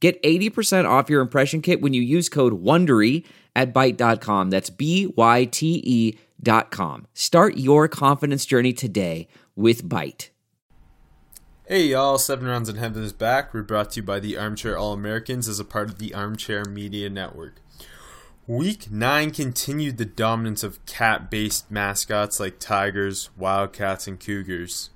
[0.00, 3.24] Get 80% off your impression kit when you use code WONDERY
[3.56, 4.50] at Byte.com.
[4.50, 7.06] That's B-Y-T-E dot com.
[7.14, 10.30] Start your confidence journey today with Byte.
[11.66, 13.52] Hey y'all, Seven Rounds in Heaven is back.
[13.52, 16.64] We're brought to you by the Armchair All Americans as a part of the Armchair
[16.64, 17.60] Media Network.
[18.46, 24.88] Week 9 continued the dominance of cat based mascots like Tigers, Wildcats, and Cougars.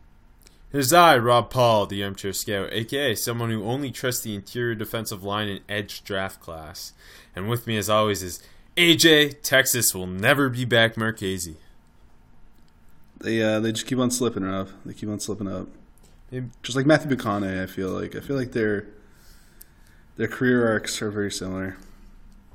[0.72, 4.74] It is I, Rob Paul, the armchair scout, aka someone who only trusts the interior
[4.74, 6.94] defensive line and edge draft class.
[7.36, 8.42] And with me, as always, is
[8.78, 9.42] AJ.
[9.42, 11.56] Texas will never be back, Marchese.
[13.18, 14.70] They uh, they just keep on slipping, Rob.
[14.86, 15.68] They keep on slipping up.
[16.62, 18.86] Just like Matthew McConaughey, I feel like I feel like their
[20.16, 21.76] their career arcs are very similar,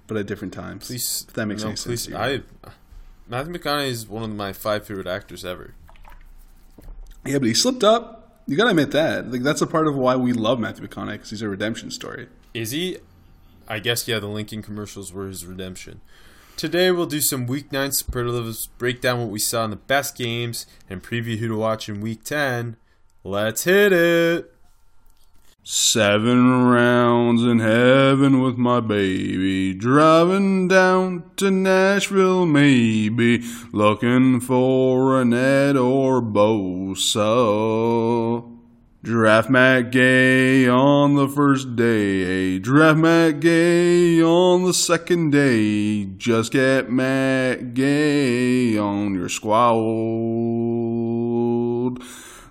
[0.08, 0.88] but at different times.
[0.88, 2.16] Please, if that makes no, any please, sense.
[2.16, 2.42] I
[3.28, 5.76] Matthew McConaughey is one of my five favorite actors ever.
[7.26, 8.42] Yeah, but he slipped up.
[8.48, 9.30] You gotta admit that.
[9.32, 12.28] Like that's a part of why we love Matthew McConaughey because he's a redemption story.
[12.54, 12.98] Is he?
[13.68, 14.20] I guess yeah.
[14.20, 16.02] The Lincoln commercials were his redemption.
[16.56, 20.18] Today we'll do some Week Nine superlatives, break down what we saw in the best
[20.18, 22.78] games, and preview who to watch in Week Ten.
[23.24, 24.54] Let's hit it.
[25.70, 29.74] Seven rounds in heaven with my baby.
[29.74, 33.44] Driving down to Nashville, maybe.
[33.74, 37.20] Looking for a Ned or Bosa.
[39.04, 42.60] Draft Matt Gay on the first day.
[42.60, 46.06] Draft Matt Gay on the second day.
[46.06, 49.68] Just get Matt Gay on your squad.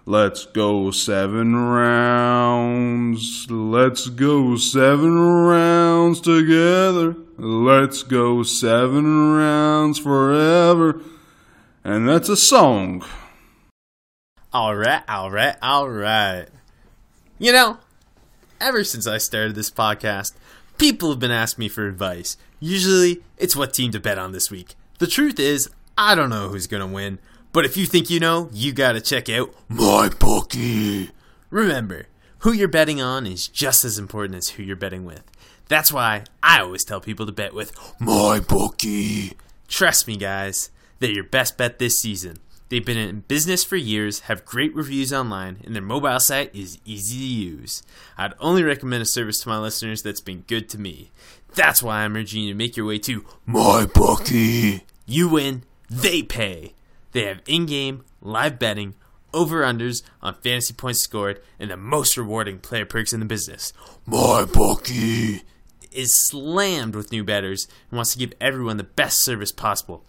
[0.09, 3.51] Let's go seven rounds.
[3.51, 7.17] Let's go seven rounds together.
[7.37, 11.01] Let's go seven rounds forever.
[11.83, 13.05] And that's a song.
[14.55, 16.51] Alright, alright, alright.
[17.41, 17.79] You know,
[18.61, 20.35] ever since I started this podcast,
[20.79, 22.37] people have been asking me for advice.
[22.61, 24.77] Usually, it's what team to bet on this week.
[25.01, 25.69] The truth is,
[25.99, 27.19] I don't know who's gonna win.
[27.57, 31.11] But if you think you know, you gotta check out my bookie.
[31.49, 32.05] Remember,
[32.41, 35.23] who you're betting on is just as important as who you're betting with.
[35.67, 39.39] That's why I always tell people to bet with my bookie.
[39.69, 40.69] Trust me, guys,
[40.99, 42.41] they're your best bet this season.
[42.69, 46.79] They've been in business for years, have great reviews online, and their mobile site is
[46.85, 47.83] easy to use.
[48.19, 51.11] I'd only recommend a service to my listeners that's been good to me.
[51.55, 54.85] That's why I'm urging you to make your way to my bookie.
[55.07, 56.75] You win, they pay.
[57.13, 58.95] They have in game, live betting,
[59.33, 63.73] over unders on fantasy points scored, and the most rewarding player perks in the business.
[64.07, 65.43] My bookie
[65.93, 70.05] is slammed with new bettors and wants to give everyone the best service possible.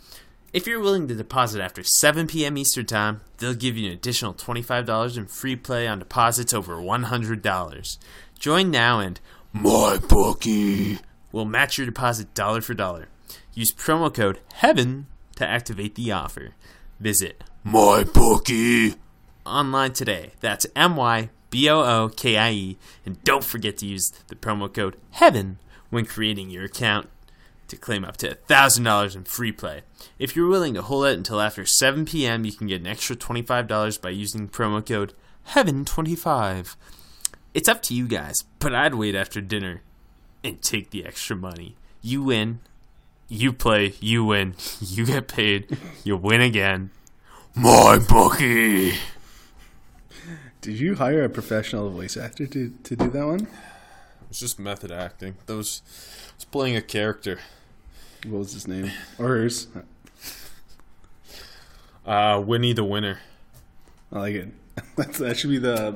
[0.53, 2.57] If you're willing to deposit after 7 p.m.
[2.57, 7.97] Eastern Time, they'll give you an additional $25 in free play on deposits over $100.
[8.39, 9.19] Join now and
[9.53, 10.99] my bookie
[11.31, 13.07] will match your deposit dollar for dollar.
[13.53, 16.53] Use promo code HEAVEN to activate the offer.
[16.99, 18.95] Visit my bookie
[19.45, 20.31] online today.
[20.39, 24.35] That's M Y B O O K I E, and don't forget to use the
[24.35, 25.59] promo code HEAVEN
[25.91, 27.09] when creating your account
[27.67, 29.81] to claim up to $1,000 in free play.
[30.17, 33.15] If you're willing to hold it until after 7 p.m., you can get an extra
[33.15, 35.13] $25 by using promo code
[35.49, 36.75] HEAVEN25.
[37.53, 39.81] It's up to you guys, but I'd wait after dinner
[40.43, 41.75] and take the extra money.
[42.01, 42.61] You win,
[43.27, 46.91] you play, you win, you get paid, you win again.
[47.55, 48.93] My bookie.
[50.61, 53.47] Did you hire a professional voice actor to, to do that one?
[54.29, 55.35] It's just method acting.
[55.45, 55.81] That was,
[56.35, 57.39] was playing a character.
[58.25, 58.91] What was his name?
[59.18, 59.68] Or hers?
[62.06, 63.19] Uh, Winnie the Winner.
[64.12, 64.50] I like it.
[64.95, 65.95] That's, that should be the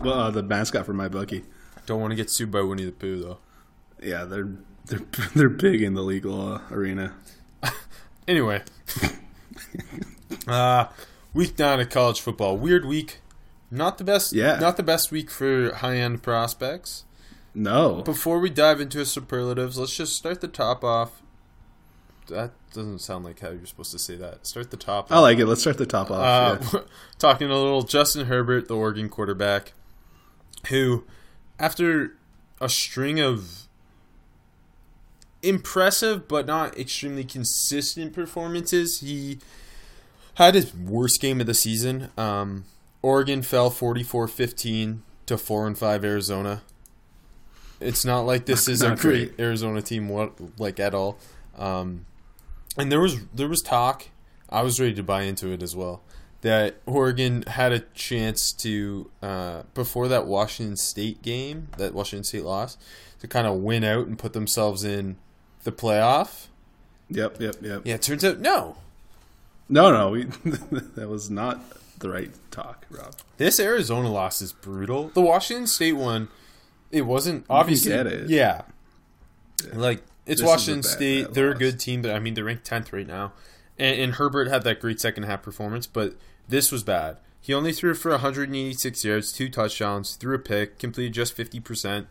[0.00, 1.44] uh, the mascot for my bookie.
[1.86, 3.38] Don't want to get sued by Winnie the Pooh though.
[4.02, 4.48] Yeah, they're
[4.86, 5.00] they're
[5.34, 7.14] they're big in the legal uh, arena.
[8.28, 8.62] Anyway,
[10.46, 10.86] uh,
[11.34, 12.56] week nine of college football.
[12.56, 13.18] Weird week.
[13.68, 14.32] Not the best.
[14.32, 14.60] Yeah.
[14.60, 17.04] Not the best week for high end prospects.
[17.54, 21.20] No, Before we dive into his superlatives, let's just start the top off.
[22.28, 24.46] That doesn't sound like how you're supposed to say that.
[24.46, 25.06] Start the top.
[25.06, 25.46] Off I like it.
[25.46, 26.74] Let's start the top off.
[26.74, 26.80] Uh, yeah.
[27.18, 29.74] talking a little Justin Herbert, the Oregon quarterback,
[30.68, 31.04] who,
[31.58, 32.16] after
[32.60, 33.61] a string of
[35.42, 39.00] impressive but not extremely consistent performances.
[39.00, 39.38] He
[40.34, 42.10] had his worst game of the season.
[42.16, 42.64] Um,
[43.02, 46.62] Oregon fell 44-15 to 4 and 5 Arizona.
[47.80, 51.18] It's not like this is a great Arizona team what like at all.
[51.58, 52.06] Um,
[52.78, 54.08] and there was there was talk.
[54.48, 56.02] I was ready to buy into it as well.
[56.42, 62.44] That Oregon had a chance to uh, before that Washington State game, that Washington State
[62.44, 62.78] loss,
[63.20, 65.16] to kind of win out and put themselves in
[65.64, 66.46] the playoff.
[67.10, 67.82] Yep, yep, yep.
[67.84, 68.76] Yeah, it turns out no.
[69.68, 70.24] No, no, we,
[70.94, 71.60] that was not
[71.98, 73.14] the right talk, Rob.
[73.38, 75.08] This Arizona loss is brutal.
[75.08, 76.28] The Washington State one,
[76.90, 77.92] it wasn't obviously.
[77.92, 78.28] get it.
[78.28, 78.62] Yeah.
[79.64, 79.70] yeah.
[79.74, 81.26] Like it's This Washington State.
[81.26, 83.32] bad They're a good team, but I mean they're ranked tenth right now.
[83.78, 86.14] And, and Herbert had that great second half performance, but
[86.48, 87.16] this was bad.
[87.40, 92.06] He only threw for 186 yards, two touchdowns, threw a pick, completed just 50%,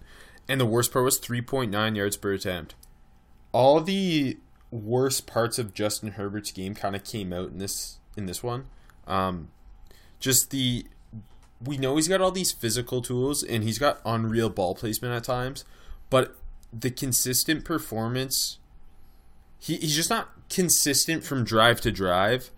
[0.49, 2.75] and the worst part was 3.9 yards per attempt.
[3.51, 4.37] All the
[4.69, 8.67] worst parts of Justin Herbert's game kind of came out in this in this one.
[9.07, 9.49] Um,
[10.19, 10.85] just the
[11.63, 15.23] we know he's got all these physical tools and he's got unreal ball placement at
[15.23, 15.65] times,
[16.09, 16.35] but
[16.73, 18.57] the consistent performance
[19.59, 22.51] he, he's just not consistent from drive to drive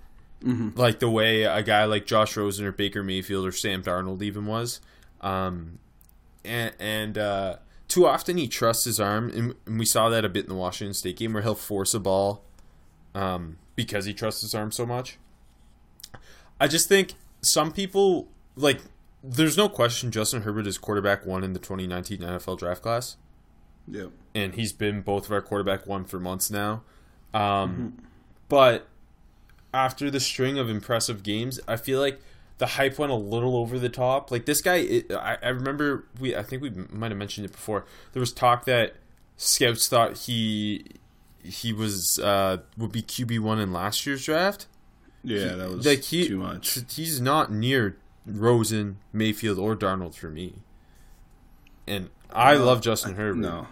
[0.75, 4.45] like the way a guy like Josh Rosen or Baker Mayfield or Sam Darnold even
[4.45, 4.81] was.
[5.21, 5.79] Um,
[6.43, 7.57] and and uh,
[7.93, 10.55] too often he trusts his arm, and, and we saw that a bit in the
[10.55, 12.43] Washington State game where he'll force a ball
[13.13, 15.19] um, because he trusts his arm so much.
[16.59, 18.79] I just think some people like.
[19.23, 23.15] There's no question Justin Herbert is quarterback one in the 2019 NFL draft class
[23.89, 24.09] Yep.
[24.35, 26.81] and he's been both of our quarterback one for months now.
[27.33, 28.01] Um,
[28.49, 28.85] But
[29.73, 32.19] after the string of impressive games, I feel like
[32.57, 34.31] the hype went a little over the top.
[34.31, 37.51] Like this guy, it, I, I remember we, I think we might have mentioned it
[37.51, 37.85] before.
[38.13, 38.95] There was talk that
[39.37, 40.85] scouts thought he
[41.43, 44.67] he was uh, would be QB one in last year's draft.
[45.23, 46.79] Yeah, that was Like he, too much.
[46.93, 50.55] He's not near Rosen, Mayfield, or Darnold for me.
[51.87, 53.37] And I love Justin Herbert.
[53.37, 53.67] No,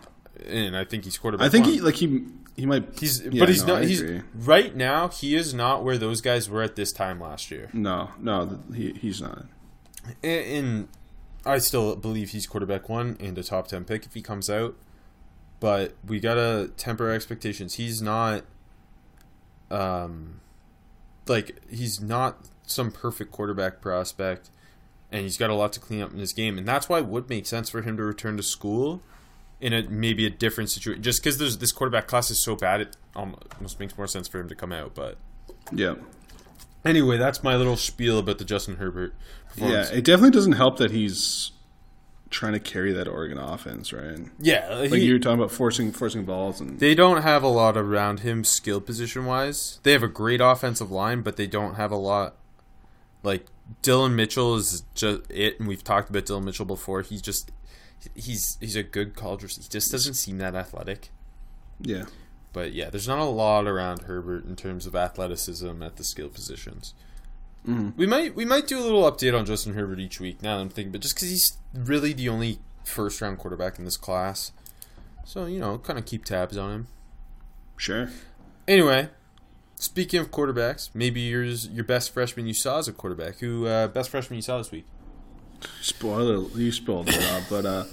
[0.45, 1.47] and I think he's quarterback.
[1.47, 1.73] I think one.
[1.73, 2.25] he like he
[2.55, 2.99] he might.
[2.99, 3.83] He's Yeah, but he's no, not.
[3.83, 4.21] I He's agree.
[4.35, 5.07] right now.
[5.07, 7.69] He is not where those guys were at this time last year.
[7.73, 9.45] No, no, he he's not.
[10.23, 10.87] And, and
[11.45, 14.75] I still believe he's quarterback one and a top ten pick if he comes out.
[15.59, 17.75] But we gotta temper our expectations.
[17.75, 18.43] He's not.
[19.69, 20.41] Um,
[21.27, 24.49] like he's not some perfect quarterback prospect,
[25.11, 27.05] and he's got a lot to clean up in his game, and that's why it
[27.05, 29.01] would make sense for him to return to school.
[29.61, 32.81] In a maybe a different situation, just because there's this quarterback class is so bad,
[32.81, 34.95] it almost makes more sense for him to come out.
[34.95, 35.17] But
[35.71, 35.95] Yeah,
[36.83, 39.13] Anyway, that's my little spiel about the Justin Herbert
[39.55, 39.89] yeah.
[39.91, 41.51] It definitely doesn't help that he's
[42.29, 44.17] trying to carry that Oregon offense, right?
[44.39, 47.47] Yeah, Like he- you were talking about forcing forcing balls and they don't have a
[47.49, 49.79] lot around him skill position wise.
[49.83, 52.35] They have a great offensive line, but they don't have a lot.
[53.23, 53.45] Like
[53.83, 57.01] Dylan Mitchell is just it, and we've talked about Dylan Mitchell before.
[57.01, 57.51] He's just
[58.15, 59.43] he's he's a good college.
[59.43, 61.09] rec- He just doesn't seem that athletic.
[61.79, 62.05] yeah.
[62.53, 66.27] But yeah, there's not a lot around Herbert in terms of athleticism at the skill
[66.27, 66.93] positions.
[67.95, 70.41] We might we might do a little update on Justin Herbert each week.
[70.41, 73.85] Now that I'm thinking, but just because he's really the only first round quarterback in
[73.85, 74.51] this class,
[75.23, 76.87] so you know, kind of keep tabs on him.
[77.77, 78.09] Sure.
[78.67, 79.09] Anyway,
[79.75, 83.37] speaking of quarterbacks, maybe yours your best freshman you saw as a quarterback.
[83.39, 84.87] Who uh, best freshman you saw this week?
[85.81, 87.43] Spoiler, you spoiled it, Rob.
[87.49, 87.83] But uh,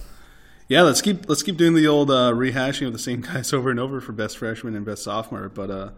[0.68, 3.70] yeah, let's keep let's keep doing the old uh, rehashing of the same guys over
[3.70, 5.48] and over for best freshman and best sophomore.
[5.48, 5.90] But uh,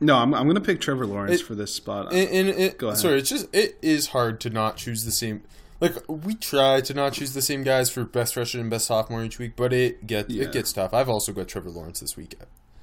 [0.00, 2.12] no, I'm I'm gonna pick Trevor Lawrence It- for this spot.
[2.12, 2.98] And, and it, Go ahead.
[2.98, 5.42] sorry, it's just it is hard to not choose the same.
[5.80, 9.22] Like we try to not choose the same guys for best freshman and best sophomore
[9.24, 10.44] each week, but it get Yeah.
[10.44, 10.94] it gets tough.
[10.94, 12.36] I've also got Trevor Lawrence this week.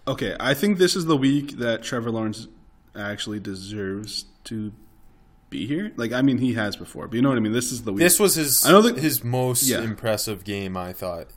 [0.08, 2.48] Okay, I think this is the week that Trevor Lawrence
[2.96, 4.74] actually deserves to
[5.51, 5.91] be here.
[5.98, 7.51] Like, I mean, he has before, but you know what I mean.
[7.51, 8.00] This is the week.
[8.00, 9.81] This was his I know that- his most Yeah.
[9.84, 10.75] impressive game.
[10.75, 11.27] I thought.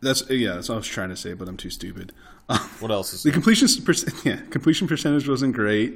[0.00, 2.12] that's yeah, that's what I was trying to say, but I'm too stupid.
[2.80, 5.94] What else is the completion perc- yeah completion percentage wasn't great,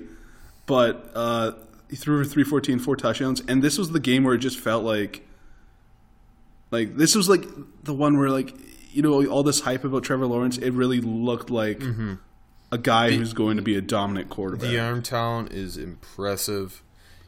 [0.67, 1.53] but uh,
[1.89, 4.85] he threw for 314, four touchdowns, and this was the game where it just felt
[4.85, 5.27] like
[6.71, 7.47] like this was like
[7.85, 8.55] the one where like
[8.93, 11.83] you know all this hype about Trevor Lawrence, it really looked like
[12.73, 14.69] a guy who's going to be a dominant quarterback.
[14.69, 16.83] the arm talent is impressive.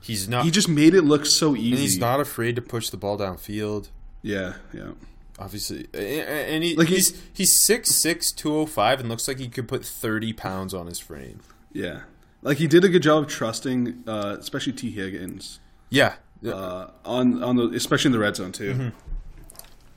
[0.04, 0.44] He's not.
[0.44, 1.70] he just made it look so easy.
[1.70, 3.88] and he's not afraid to push the ball downfield.
[4.23, 4.90] Yeah, yeah.
[5.38, 9.49] Obviously, and he, Like, he's he's six six two oh five and looks like he
[9.49, 11.40] could put thirty pounds on his frame.
[11.73, 12.02] Yeah.
[12.42, 16.14] Like he did a good job of trusting, uh, especially Tee Higgins, Yeah,
[16.46, 18.92] uh, on on the especially in the red zone too.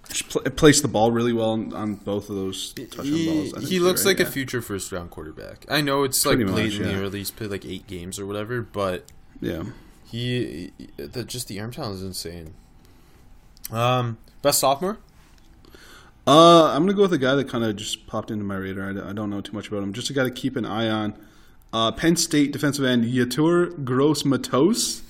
[0.10, 3.70] Just pl- placed the ball really well on, on both of those touchdown He, balls.
[3.70, 4.28] He looks right, like yeah.
[4.28, 5.66] a future first round quarterback.
[5.70, 7.20] I know it's like Pretty late much, in the early.
[7.20, 9.04] He's played like eight games or whatever, but
[9.42, 9.64] Yeah.
[10.10, 12.54] He, the, just the arm talent is insane.
[13.72, 14.98] Um, best sophomore.
[16.26, 18.86] Uh, I'm gonna go with a guy that kind of just popped into my radar.
[18.90, 19.94] I I don't know too much about him.
[19.94, 21.18] Just a guy to keep an eye on.
[21.72, 25.04] Uh, Penn State defensive end Yetur Gross Matos.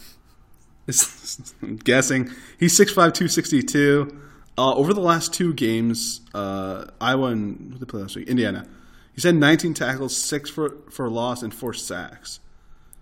[1.62, 4.22] I'm guessing he's 6'5", 262.
[4.58, 8.28] Uh, over the last two games, uh, Iowa and who they play last week?
[8.28, 8.68] Indiana.
[9.14, 12.40] He's had 19 tackles, six for for loss, and four sacks.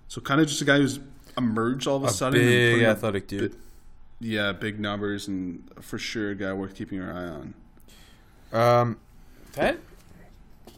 [0.08, 1.00] So kind of just a guy who's
[1.38, 2.39] emerged all of a, A sudden.
[2.42, 3.51] big putting athletic dude.
[3.51, 3.58] bi-
[4.22, 7.54] yeah, big numbers, and for sure a guy worth keeping your eye on.
[8.54, 8.98] Um,
[9.54, 9.77] that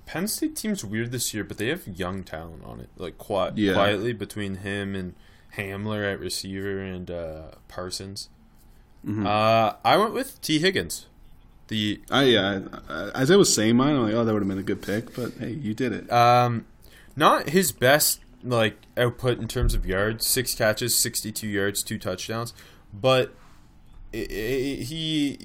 [0.06, 2.90] Penn State team's weird this year, but they have young talent on it.
[2.98, 3.74] Like qui- Yeah.
[3.74, 5.14] quietly between him and
[5.58, 8.30] Hamler at receiver and uh, Parsons.
[9.06, 9.26] Mm-hmm.
[9.28, 11.06] Uh, I went with Tee Higgins.
[11.68, 12.60] The I yeah,
[12.90, 14.82] I- as I was saying mine, I'm like, oh, that would have been a good
[14.82, 16.12] pick, but hey, you did it.
[16.12, 16.66] um,
[17.16, 20.26] not his best like output in terms of yards.
[20.26, 22.54] Six catches, sixty-two yards, two touchdowns,
[22.94, 23.34] but
[24.14, 25.38] i i he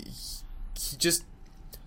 [0.74, 1.24] he just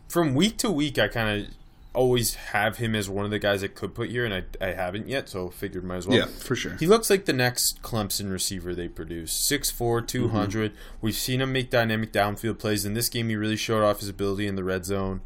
[0.08, 1.54] from week to week, I kind of
[1.96, 4.74] always have him as one of the guys that could put here, and I, I
[4.74, 6.18] haven't yet, so figured might as well.
[6.18, 6.76] yeah, for sure.
[6.76, 9.34] He looks like the next Clemson receiver they produce.
[9.50, 10.74] 6'4", 200.
[11.02, 12.86] We've seen him make dynamic downfield plays.
[12.86, 15.22] In this game, he really showed off his ability in the red zone.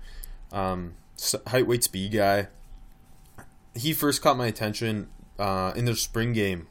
[0.51, 0.95] Um,
[1.47, 2.47] height, weight, speed guy.
[3.75, 6.67] He first caught my attention uh, in their spring game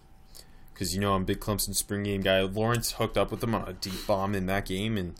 [0.72, 2.40] because you know I'm a big Clemson spring game guy.
[2.42, 5.14] Lawrence hooked up with them on a deep bomb in that game, and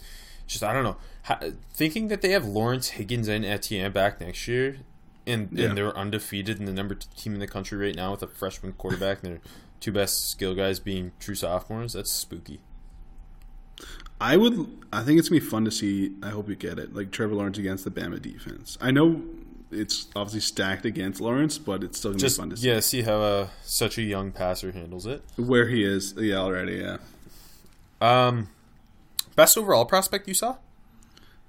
[0.47, 0.97] just I don't know.
[1.25, 1.41] Ha-
[1.73, 4.79] thinking that they have Lawrence, Higgins, and Etienne back next year,
[5.27, 5.67] and, Yeah.
[5.67, 8.27] and they're undefeated and the number two team in the country right now with a
[8.29, 9.41] freshman quarterback, and their
[9.81, 11.93] two best skill guys being true sophomores.
[11.95, 12.61] That's spooky.
[14.21, 14.67] I would.
[14.93, 16.13] I think it's gonna be fun to see.
[16.23, 16.95] I hope you get it.
[16.95, 18.77] Like Trevor Lawrence against the Bama defense.
[18.81, 19.23] I know
[19.71, 22.81] it's obviously stacked against Lawrence, but it's still gonna Just be fun to see yeah,
[22.81, 25.23] see how uh, such a young passer handles it.
[25.37, 26.15] where he is.
[26.17, 26.77] Yeah, already.
[26.77, 26.99] Yeah.
[28.01, 28.49] Um,
[29.37, 30.57] best overall prospect you saw?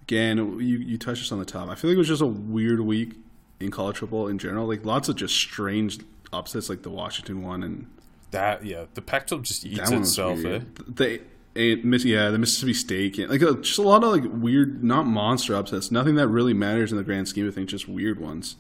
[0.04, 1.70] Again, you you touched us on the top.
[1.70, 3.14] I feel like it was just a weird week
[3.60, 4.68] in college football in general.
[4.68, 6.00] Like lots of just strange
[6.34, 7.88] upsets, like the Washington one and
[8.32, 10.44] That yeah, the Pac-12 just eats that one was itself.
[10.46, 10.60] Eh?
[10.88, 11.22] The
[11.84, 13.30] Miss yeah, the Mississippi State game.
[13.30, 15.92] like uh, just a lot of like weird, not monster upsets.
[15.92, 17.72] Nothing that really matters in the grand scheme of things.
[17.72, 18.56] Just weird ones.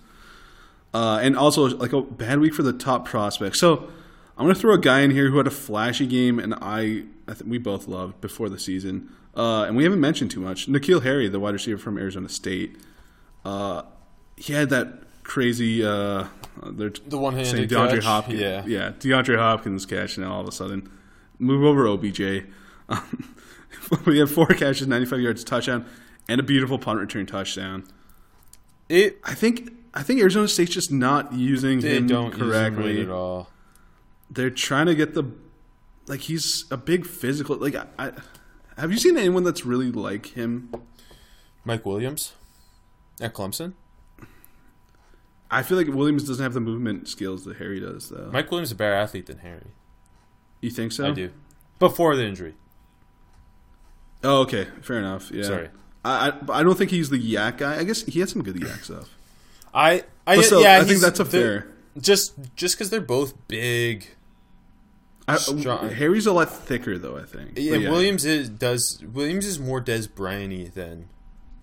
[0.94, 3.60] Uh, and also like a bad week for the top prospects.
[3.60, 3.89] So
[4.38, 7.34] I'm gonna throw a guy in here who had a flashy game, and I, I
[7.34, 9.10] think we both loved before the season.
[9.36, 10.68] Uh, and we haven't mentioned too much.
[10.68, 12.75] N'Keal Harry, the wide receiver from Arizona State.
[13.46, 13.84] Uh,
[14.36, 15.86] he had that crazy.
[15.86, 16.25] Uh,
[16.72, 18.39] they're The one-handed saying DeAndre catch, Hopkins.
[18.41, 18.63] yeah.
[18.65, 20.89] yeah, DeAndre Hopkins catch now all of a sudden.
[21.38, 22.46] Move over OBJ.
[22.89, 23.36] Um,
[24.05, 25.86] we had four catches, 95 yards, touchdown,
[26.27, 27.86] and a beautiful punt return touchdown.
[28.89, 32.50] It I think I think Arizona State's just not using they him don't use him
[32.50, 32.98] correctly.
[32.98, 33.50] right at all.
[34.31, 35.24] They're trying to get the
[36.08, 37.55] like he's a big physical.
[37.58, 38.12] Like I, I
[38.77, 40.72] have you seen anyone that's really like him?
[41.63, 42.34] Mike Williams
[43.22, 43.74] at Clemson.
[45.51, 48.29] I feel like Williams doesn't have the movement skills that Harry does, though.
[48.31, 49.72] Mike Williams is a better athlete than Harry.
[50.62, 51.08] you think so?
[51.08, 51.31] I do.
[51.79, 52.53] Before the injury.
[54.24, 55.32] Oh, okay, fair enough.
[55.32, 55.44] Yeah.
[55.44, 55.70] Sorry.
[56.04, 57.78] I, I, I don't think he's the yak guy.
[57.78, 59.10] I guess he had some good yak stuff.
[59.74, 61.68] I I still, yeah, I think that's a fair.
[62.00, 64.08] Just just because they're both big.
[65.28, 65.90] I, Strong.
[65.92, 67.18] Harry's a lot thicker, though.
[67.18, 67.52] I think.
[67.56, 71.08] Yeah, But Williams is does Williams is more Dez Bryant than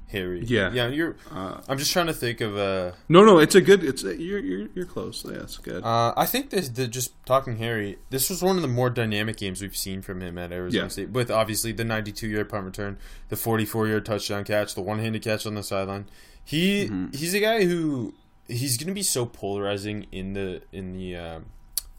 [0.08, 0.44] Harry.
[0.44, 0.70] Yeah.
[0.72, 0.86] yeah.
[0.88, 1.16] You're.
[1.32, 2.94] Uh, I'm just trying to think of a.
[3.08, 3.82] no, no, it's a good.
[3.82, 5.24] It's a, you're you're you're close.
[5.24, 5.82] Yeah, it's good.
[5.82, 9.36] Uh, I think this, the, just talking Harry, this was one of the more dynamic
[9.36, 10.88] games we've seen from him at Arizona Yeah.
[10.88, 11.10] State.
[11.10, 12.98] With obviously the 92 yard punt return,
[13.30, 16.06] the 44 yard touchdown catch, the one handed catch on the sideline.
[16.44, 17.16] He Mm-hmm.
[17.16, 18.14] he's a guy who
[18.46, 21.46] he's going to be so polarizing in the in the um,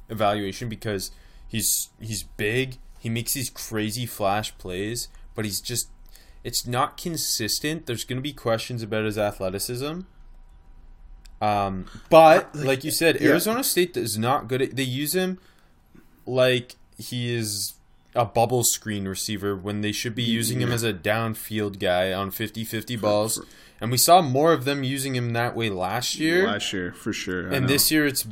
[0.09, 1.11] evaluation because
[1.47, 2.77] he's he's big.
[2.99, 5.89] He makes these crazy flash plays, but he's just
[6.47, 7.87] it's not consistent.
[7.87, 10.01] There's going to be questions about his athleticism.
[11.41, 13.31] Um, but like you said, yeah.
[13.31, 14.61] Arizona State is not good.
[14.61, 15.39] At, they use him
[16.25, 17.73] like he is
[18.15, 22.31] a bubble screen receiver when they should be using him as a downfield guy on
[22.31, 23.43] 50-50 balls.
[23.81, 26.47] And we saw more of them using him that way last year.
[26.47, 27.51] Last year, for sure.
[27.51, 27.73] I and know.
[27.73, 28.25] this year it's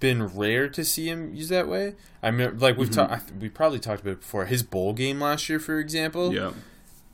[0.00, 1.94] been rare to see him use that way.
[2.20, 3.12] I mean, like we've Mm-hmm.
[3.14, 4.44] talked, we probably talked about it before.
[4.44, 6.52] His bowl game last year, for example, yeah,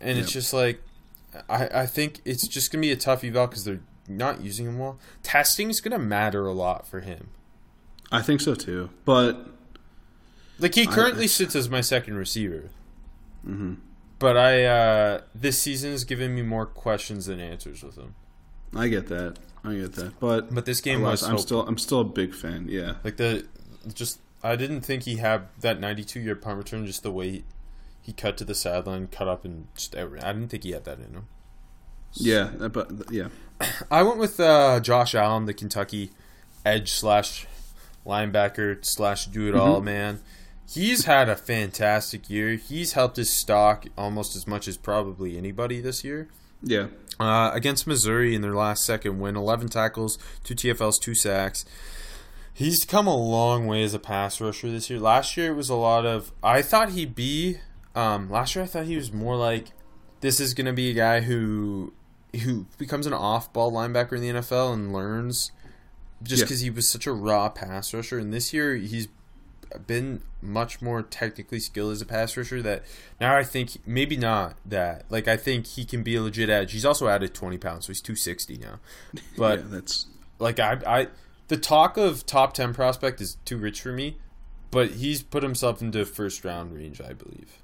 [0.01, 0.83] and it's just like
[1.49, 4.79] I, I think it's just gonna be a tough eval because they're not using him
[4.79, 4.99] well.
[5.23, 7.29] Testing is gonna matter a lot for him.
[8.13, 8.91] I think so too.
[9.05, 9.47] But
[10.59, 12.71] Like he currently sits as my second receiver.
[14.19, 18.15] but I uh, this season has given me more questions than answers with him.
[18.75, 19.39] I get that.
[19.65, 20.19] I get that.
[20.21, 22.67] But But this game was I'm still I'm still a big fan.
[22.69, 22.95] Yeah.
[23.05, 23.47] like the
[23.95, 26.87] just I didn't think he had that 92 yard punt return.
[26.87, 27.45] Just the way he,
[28.01, 30.99] he cut to the sideline, cut up, and just I didn't think he had that
[30.99, 31.27] in him.
[32.15, 33.29] Yeah, uh, but yeah.
[33.91, 36.11] I went with uh, Josh Allen, the Kentucky
[36.65, 37.47] edge slash
[38.07, 40.21] linebacker slash do it all man.
[40.69, 42.55] He's had a fantastic year.
[42.55, 46.29] He's helped his stock almost as much as probably anybody this year.
[46.63, 46.89] Yeah.
[47.19, 51.65] Uh, against Missouri in their last second win, 11 tackles, two TFLs, two sacks.
[52.53, 55.01] He's come a long way as a pass rusher this year.
[55.01, 56.31] Last year it was a lot of.
[56.43, 57.59] I thought he'd be.
[58.01, 59.73] Um, last year I thought he was more like
[60.21, 61.93] this is going to be a guy who
[62.45, 65.51] who becomes an off-ball linebacker in the NFL and learns
[66.23, 66.45] just Yeah.
[66.45, 68.19] because he was such a raw pass rusher.
[68.19, 69.09] And this year he's
[69.87, 72.83] been much more technically skilled as a pass rusher that
[73.21, 76.73] now I think maybe not that like I think he can be a legit edge.
[76.73, 78.81] He's also added 20 pounds, so he's 260 now.
[79.37, 80.07] But yeah, that's
[80.39, 81.09] like I, I,
[81.49, 84.17] the talk of top 10 prospect is too rich for me,
[84.71, 87.60] but he's put himself into first round range, I believe.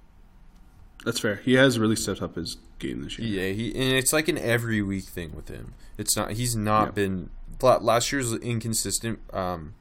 [1.07, 1.37] That's fair.
[1.37, 3.47] He has really stepped up his game this year.
[3.47, 5.73] Yeah, he and it's like an every week thing with him.
[5.97, 6.91] It's not he's not Yeah.
[6.91, 7.31] been
[7.63, 9.73] last year's inconsistent um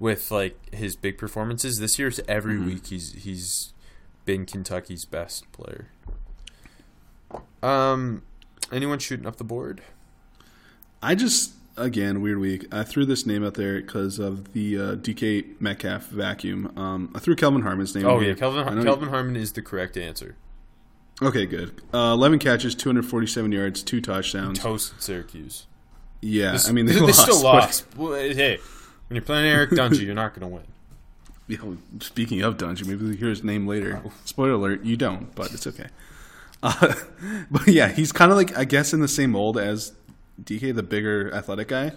[0.00, 1.78] with like his big performances.
[1.78, 2.66] This year's every Mm-hmm.
[2.66, 3.72] week he's he's
[4.24, 5.86] been Kentucky's best player.
[7.62, 8.22] Um
[8.72, 9.82] anyone shooting up the board?
[11.02, 12.66] I just again weird week.
[12.72, 16.72] I threw this name out there because of the uh, DK Metcalf vacuum.
[16.76, 18.06] Um, I threw Kelvin Harmon's name.
[18.06, 18.34] Oh yeah.
[18.34, 20.36] Kelvin Kelvin Harmon is the correct answer.
[21.22, 21.80] Okay, good.
[21.94, 24.58] Uh, Eleven catches, two hundred forty-seven yards, two touchdowns.
[24.58, 25.66] Toasted Syracuse.
[26.20, 27.86] yeah, This- I mean they, they lost, still but- lost.
[27.96, 28.58] Well, hey,
[29.08, 30.64] when you're playing Eric Dungey, you're not going to win.
[31.48, 34.02] You know, speaking of Dungey, maybe we'll hear his name later.
[34.24, 35.86] Spoiler alert: you don't, but it's okay.
[36.62, 36.94] Uh,
[37.50, 39.92] but yeah, he's kind of like I guess in the same mold as
[40.42, 41.92] DK, the bigger athletic guy.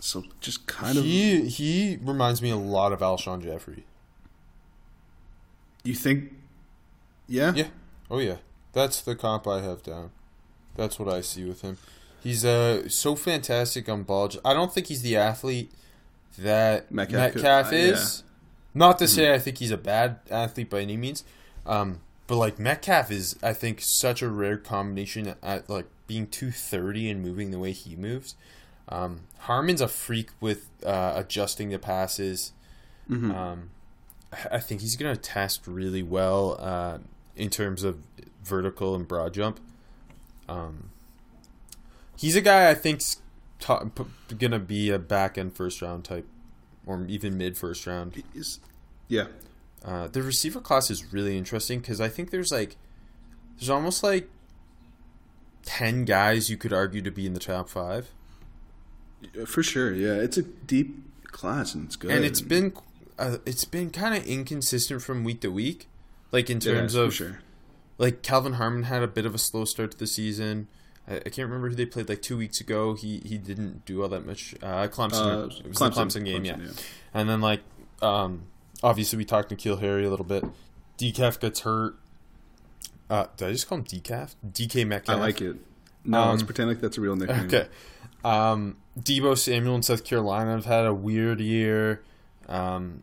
[0.00, 3.84] So just kind of He he reminds me a lot of Alshon Jeffery.
[5.84, 6.32] you think,
[7.28, 7.68] yeah, Yeah.
[8.10, 8.36] Oh yeah.
[8.72, 10.10] That's the comp I have down.
[10.76, 11.78] That's what I see with him.
[12.22, 14.30] He's uh so fantastic on ball.
[14.44, 15.70] I don't think he's the athlete
[16.38, 17.92] that Metcalf Metcalf, could- uh, yeah.
[17.92, 18.22] is.
[18.74, 21.24] Not to say I think he's a bad athlete by any means.
[21.66, 26.50] Um, but like Metcalf is, I think, such a rare combination at like being two
[26.50, 28.34] thirty and moving the way he moves.
[28.88, 32.52] Um, Harmon's a freak with uh, adjusting the passes.
[33.10, 33.70] Um,
[34.50, 36.98] I think he's going to test really well uh,
[37.36, 37.98] in terms of
[38.44, 39.60] vertical and broad jump.
[40.48, 40.90] Um,
[42.16, 43.22] he's a guy I think's
[43.60, 46.26] ta- p- going to be a back end first round type,
[46.86, 48.22] or even mid first round.
[48.34, 48.58] He's-
[49.08, 49.26] yeah,
[49.84, 52.76] Uh, the receiver class is really interesting because I think there's like
[53.58, 54.28] there's almost like
[55.64, 58.08] ten guys you could argue to be in the top five,
[59.46, 59.92] for sure.
[59.94, 62.10] Yeah, it's a deep class and it's good.
[62.10, 62.72] and it's been
[63.18, 65.88] uh, it's been kind of inconsistent from week to week,
[66.32, 67.38] like in terms of sure.
[67.98, 70.68] like Kelvin Harmon had a bit of a slow start to the season.
[71.06, 72.94] I, I can't remember who they played like two weeks ago.
[72.94, 74.54] He he didn't do all that much.
[74.62, 76.56] Uh, Clemson, Uh, it was the Clemson game, yeah.
[77.14, 77.60] And then like
[78.00, 78.42] um,
[78.82, 80.44] obviously we talked to N'Keal Harry a little bit.
[80.98, 81.96] Decaf gets hurt.
[83.10, 84.34] Uh, did I just call him Decaf?
[84.52, 85.18] DK Metcalf.
[85.18, 85.56] I like it.
[86.04, 87.46] No, Um, let's pretend like that's a real nickname.
[87.46, 87.66] Okay.
[88.24, 92.02] Um, Deebo Samuel in South Carolina have had a weird year.
[92.48, 93.02] Um,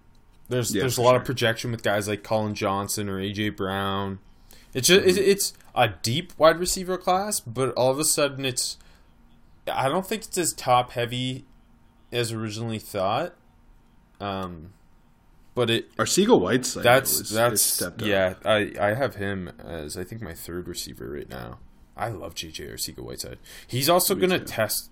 [0.50, 1.20] there's Yeah, there's a lot sure.
[1.20, 4.20] of projection with guys like Collin Johnson or AJ Brown.
[4.74, 8.78] It's just it's, it's a deep wide receiver class, but all of a sudden it's
[9.72, 11.46] I don't think it's as top heavy
[12.12, 13.36] as originally thought.
[14.20, 14.74] Um,
[15.56, 15.90] but it
[16.84, 18.08] that's though, is- is that's stepped up.
[18.08, 18.34] yeah.
[18.46, 21.60] I I have him as I think my third receiver right now.
[21.98, 23.40] I love JJ Arcega Whiteside.
[23.68, 24.46] He's also Me gonna too.
[24.46, 24.90] test.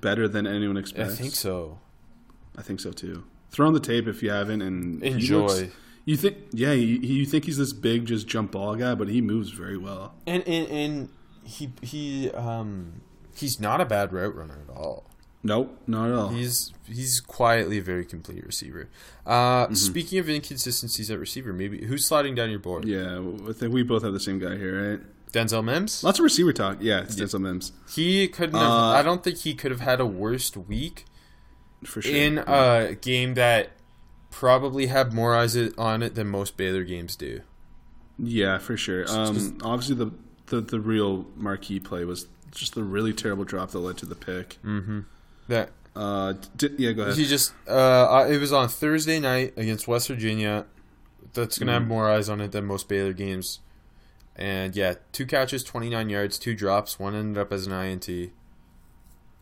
[0.00, 1.14] better than anyone expects.
[1.14, 1.78] I think so.
[2.56, 3.24] I think so too.
[3.54, 5.46] Throw on the tape if you haven't, and Enjoy.
[5.46, 5.62] looks-
[6.06, 9.22] you think, yeah, you, you think he's this big, just jump ball guy, but he
[9.22, 10.12] moves very well.
[10.26, 11.08] And and, and
[11.44, 13.00] he he um
[13.34, 15.04] he's not a bad route runner at all.
[15.42, 16.28] Nope, not at all.
[16.28, 18.88] He's he's quietly a very complete receiver.
[19.24, 19.74] Uh, Mm-hmm.
[19.74, 22.84] Speaking of inconsistencies at receiver, maybe who's sliding down your board?
[22.84, 25.00] yeah, I think we both have the same guy here, right?
[25.32, 26.04] Denzel Mims.
[26.04, 26.78] Lots of receiver talk.
[26.80, 28.54] Yeah, it's Denzel Mims He couldn't.
[28.56, 31.06] Have, Uh, I don't think he could have had a worst week
[31.84, 32.14] for sure.
[32.14, 33.70] in a game that
[34.30, 37.40] probably had more eyes on it than most Baylor games do.
[38.18, 39.04] yeah, for sure.
[39.10, 40.10] Um, obviously, the,
[40.46, 44.14] the the real marquee play was just the really terrible drop that led to the
[44.14, 44.58] pick.
[45.48, 46.34] That Uh,
[46.76, 47.16] yeah, go ahead.
[47.16, 50.66] he just uh, it was on Thursday night against West Virginia.
[51.32, 51.74] that's gonna Mm.
[51.74, 53.60] have more eyes on it than most Baylor games.
[54.36, 56.98] And yeah, two catches, twenty nine yards, two drops.
[56.98, 58.08] One ended up as an INT.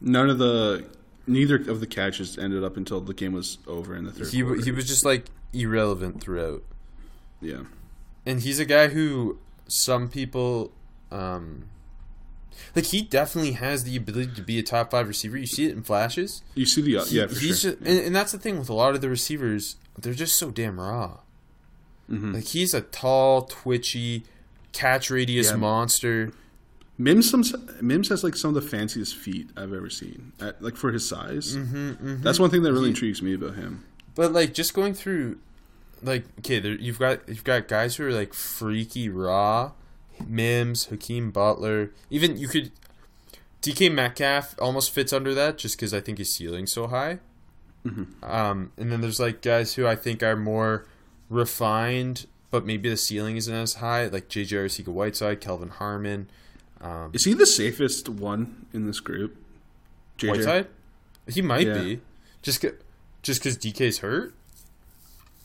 [0.01, 0.85] None of the
[1.27, 4.29] neither of the catches ended up until the game was over in the third.
[4.29, 4.63] He quarter.
[4.63, 6.63] he was just like irrelevant throughout.
[7.41, 7.63] yeah.
[8.27, 10.73] and he's a guy who some people
[11.11, 11.65] um
[12.77, 15.73] like he definitely has the ability to be a top five receiver you see it
[15.73, 17.73] in flashes You see the uh, yeah he's sure.
[17.73, 20.51] just, and, and that's the thing with a lot of the receivers they're just so
[20.51, 21.19] damn raw
[22.11, 22.35] Mhm.
[22.35, 24.25] like he's a tall twitchy
[24.73, 25.57] catch radius Yeah.
[25.57, 26.33] monster
[27.03, 27.43] Mims some
[27.81, 30.33] Mims has like some of the fanciest feet I've ever seen.
[30.41, 33.85] At, like for his size, Mm-hmm, that's one thing that really intrigues me about him.
[34.15, 35.39] but like just going through
[36.03, 39.73] like okay there, you've got you've got guys who are like freaky raw.
[40.27, 41.91] Mims hakeem butler.
[42.11, 42.71] Even you could
[43.63, 47.19] dk metcalf almost fits under that just because i think his ceiling's so high.
[48.23, 50.85] Um, and then there's like guys who i think are more
[51.31, 56.29] refined but maybe the ceiling isn't as high like jj arcega whiteside kelvin harmon
[56.83, 59.37] um, Is he the safest one in this group?
[60.19, 60.31] JJ?
[60.31, 60.67] whiteside
[61.29, 61.81] he might Yeah.
[61.83, 62.01] be
[62.43, 62.65] just
[63.23, 64.35] just because dk's hurt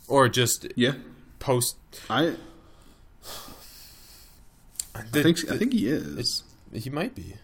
[0.08, 0.94] or just Yeah,
[1.40, 1.78] post
[2.10, 2.36] I
[4.96, 6.18] I think I think he is.
[6.18, 6.44] It's
[6.84, 7.36] he might be.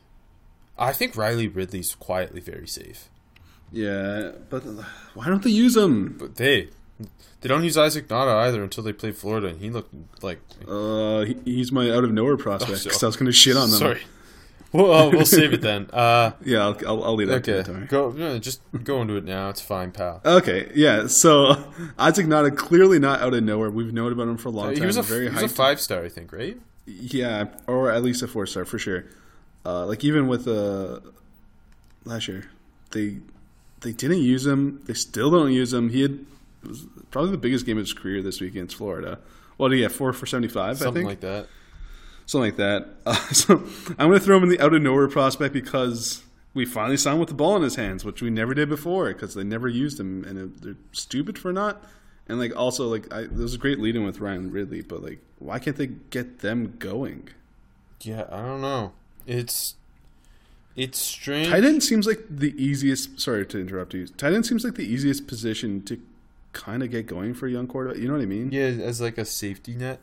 [0.78, 3.10] I think Riley Ridley's quietly very safe,
[3.72, 4.64] Yeah, but
[5.14, 6.16] why don't they use him?
[6.18, 9.94] but they they don't use Isaac Nauta either until they play Florida, and he looked
[10.24, 13.32] like Uh, he, he's my out of nowhere prospect Oh, so- I was going to
[13.34, 13.80] shit on them.
[13.80, 14.02] sorry.
[14.72, 15.88] Well, uh, we'll save it then.
[15.94, 17.48] Uh, Yeah, I'll, I'll, I'll leave that.
[17.48, 19.50] okay, to go no, just go into it now.
[19.50, 20.20] It's fine, pal.
[20.26, 21.06] Okay, yeah.
[21.06, 21.52] So
[22.00, 23.70] Isaac Nauta clearly not out of nowhere.
[23.70, 24.78] We've known about him for a long time.
[24.78, 26.58] He was a very he was a five star, I think, right?
[26.88, 29.06] Yeah, or at least a four star for sure.
[29.66, 31.02] Uh, like even with uh,
[32.04, 32.50] last year,
[32.92, 33.18] they
[33.82, 34.82] they didn't use him.
[34.86, 35.90] They still don't use him.
[35.90, 36.26] He had
[37.12, 39.20] probably the biggest game of his career this week against Florida.
[39.58, 39.94] What did he have?
[39.94, 40.78] Four for seventy five.
[40.78, 41.48] I Something think like that.
[42.26, 42.88] something like that.
[43.06, 43.56] Uh, so
[44.00, 46.24] I'm going to throw him in the out of nowhere prospect because
[46.54, 49.08] we finally saw him with the ball in his hands, which we never did before
[49.14, 51.84] because they never used him, and it, they're stupid for not.
[52.28, 55.04] And like also like I, there was a great lead in with Ryan Ridley, but
[55.04, 57.30] like why can't they get them going?
[58.02, 58.94] Yeah, I don't know.
[59.28, 59.76] It's
[60.76, 61.50] it's strange.
[61.50, 63.20] Tight end seems like the easiest.
[63.20, 64.08] Sorry to interrupt you.
[64.08, 66.00] Tight end seems like the easiest position to
[66.54, 68.02] kind of get going for a young quarterback.
[68.02, 68.52] You know what I mean?
[68.52, 70.00] Yeah, as like a safety net.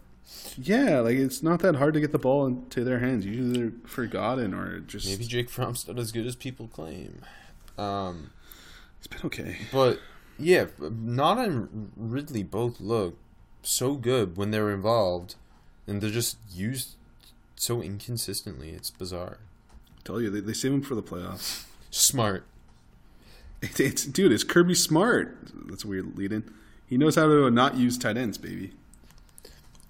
[0.57, 3.25] Yeah, like it's not that hard to get the ball into their hands.
[3.25, 5.09] Usually they're forgotten or just.
[5.09, 7.23] Maybe Jake Fromm's not as good as people claim.
[7.79, 8.31] Um,
[8.99, 9.57] it's been okay.
[9.73, 9.99] But
[10.39, 13.17] yeah, Nauta and Ridley both look
[13.63, 15.35] so good when they're involved,
[15.87, 16.97] and they're just used
[17.57, 18.71] so inconsistently.
[18.71, 19.39] It's bizarre.
[20.05, 21.65] tell you they, they save them for the playoffs.
[21.91, 22.45] Smart.
[23.63, 25.37] It's, it's dude, it's Kirby Smart.
[25.67, 26.51] That's a weird lead in.
[26.87, 28.73] He knows how to not use tight ends, baby.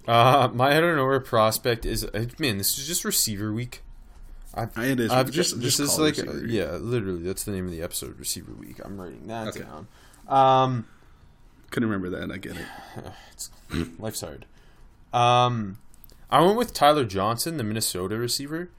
[0.07, 2.05] Uh, my I don't know where prospect is.
[2.05, 3.81] uh, Man, this is just receiver week.
[4.53, 5.11] I've, It is.
[5.11, 6.45] I've Just- just, this is like receiver.
[6.47, 8.19] yeah, literally that's the name of the episode.
[8.19, 8.79] Receiver week.
[8.83, 9.61] I'm writing that Okay.
[9.61, 9.87] down.
[10.27, 10.87] Um,
[11.69, 12.31] Couldn't remember that.
[12.31, 12.65] I get it.
[13.31, 13.49] it's,
[13.97, 14.45] life's hard.
[15.13, 15.77] Um,
[16.29, 18.69] I went with Tyler Johnson, the Minnesota receiver.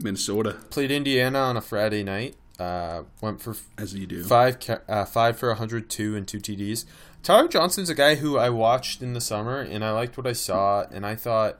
[0.00, 2.36] Minnesota, Played Indiana on a Friday night.
[2.58, 4.22] Uh, went for as you do.
[4.22, 6.84] five uh, five for 102 and two TDs.
[7.24, 10.34] Tyler Johnson's a guy who I watched in the summer and I liked what I
[10.34, 11.58] saw and I thought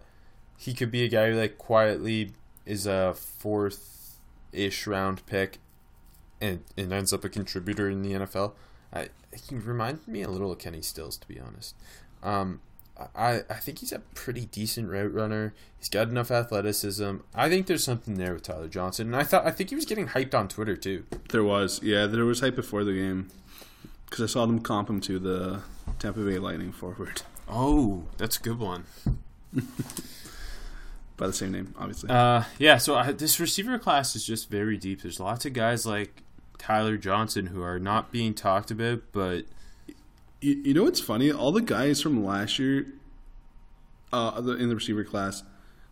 [0.56, 2.32] he could be a guy who like quietly
[2.64, 4.20] is a fourth
[4.52, 5.58] ish round pick
[6.40, 8.52] and, and ends up a contributor in the NFL.
[8.92, 9.08] I
[9.48, 11.74] he reminded me a little of Kenny Stills to be honest.
[12.22, 12.60] Um,
[13.14, 15.54] I I think he's a pretty decent route runner.
[15.78, 17.16] He's got enough athleticism.
[17.34, 19.84] I think there's something there with Tyler Johnson, and I thought I think he was
[19.84, 21.04] getting hyped on Twitter too.
[21.30, 23.30] There was, yeah, there was hype before the game
[24.06, 25.62] because I saw them comp him to the
[25.98, 28.84] Tampa Bay Lightning forward Oh, that's a good one.
[31.16, 32.10] by the same name, obviously.
[32.10, 32.78] Uh, yeah.
[32.78, 35.02] So I, this receiver class is just very deep.
[35.02, 36.22] There's lots of guys like
[36.58, 39.44] Tyler Johnson who are not being talked about, but
[40.44, 41.32] You, you know what's funny?
[41.32, 42.86] All the guys from last year,
[44.12, 45.42] uh, in the receiver class,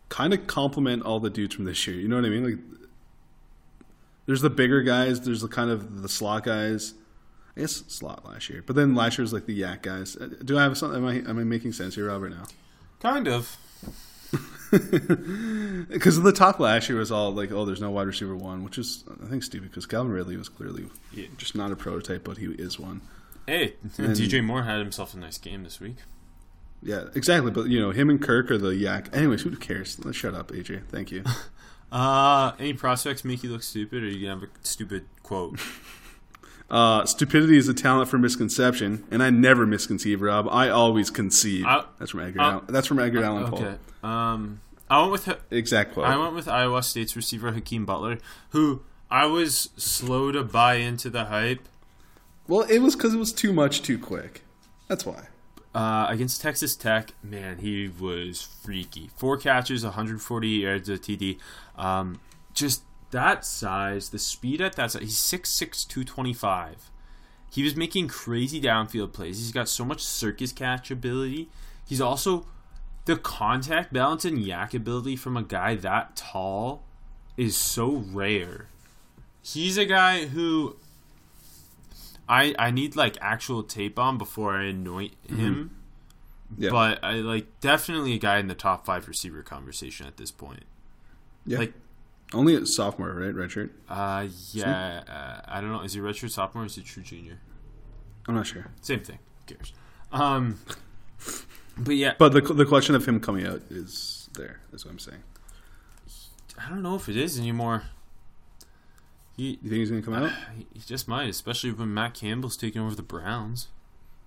[0.09, 1.95] kind of complement all the dudes from this year.
[1.95, 2.43] You know what I mean?
[2.45, 2.59] Like,
[4.27, 5.21] there's the bigger guys.
[5.21, 6.93] There's the kind of the slot guys.
[7.57, 10.15] I guess slot last year, but then last year was like the yak guys.
[10.17, 10.97] Uh, Do I have something?
[11.03, 12.29] Am I am I making sense here, Robert?
[12.29, 12.45] Now,
[12.99, 13.57] kind of.
[14.71, 18.77] because the talk last year was all like, oh, there's no wide receiver one, which
[18.79, 21.25] is I think stupid because Calvin Ridley was clearly Yeah.
[21.37, 23.01] just not a prototype, but he is one.
[23.47, 25.97] Hey, And- DJ Moore had himself a nice game this week.
[26.81, 27.51] Yeah, exactly.
[27.51, 29.09] But you know, him and Kirk are the yak.
[29.13, 29.97] Anyways, who cares?
[30.03, 30.83] Let's shut up, AJ.
[30.89, 31.23] Thank you.
[31.91, 35.59] Uh, any prospects make you look stupid, or you gonna have a stupid quote?
[36.71, 40.47] Uh, stupidity is a talent for misconception, and I never misconceive, Rob.
[40.49, 41.65] I always conceive.
[41.67, 42.41] Uh, that's from Edgar.
[42.41, 43.57] uh, Allan, that's from Edgar Allan Poe.
[43.57, 43.75] Okay.
[44.03, 46.07] Um, I went with Exact quote.
[46.07, 48.17] I went with Iowa State's receiver Hakeem Butler,
[48.51, 51.67] who I was slow to buy into the hype
[52.47, 54.43] well, it was because it was too much too quick.
[54.87, 55.27] That's why.
[55.73, 57.13] uh, against Texas Tech.
[57.23, 59.09] Man, he was freaky.
[59.15, 61.39] Four catches, 140 yards of TD.
[61.77, 62.19] Um,
[62.53, 65.01] just that size, the speed at that size.
[65.01, 66.91] He's 6'6", 225.
[67.49, 69.37] He was making crazy downfield plays.
[69.39, 71.49] He's got so much circus catch ability.
[71.87, 72.45] He's also
[73.05, 76.83] the contact balance and yak ability from a guy that tall
[77.37, 78.67] is so rare.
[79.41, 80.77] He's a guy who
[82.27, 85.71] I I need like actual tape on before I anoint him.
[86.57, 86.69] Yeah.
[86.69, 90.63] But I like definitely a guy in the top five receiver conversation at this point.
[91.45, 91.57] Yeah.
[91.59, 91.73] Like
[92.33, 93.33] Only a sophomore, right?
[93.33, 93.71] Redshirt.
[93.89, 95.81] uh yeah, uh, I don't know.
[95.81, 97.39] Is he redshirt sophomore or is he true junior?
[98.27, 98.67] I'm not sure.
[98.81, 99.19] Same thing.
[99.47, 99.73] Who cares?
[100.11, 100.59] Um
[101.77, 104.59] but yeah, But the the question of him coming out is there.
[104.71, 105.23] That's what I'm saying.
[106.63, 107.83] I don't know if it is anymore.
[109.35, 110.31] He You think he's gonna come out?
[110.55, 113.67] he he just might, especially when Matt Campbell's taking over the Browns.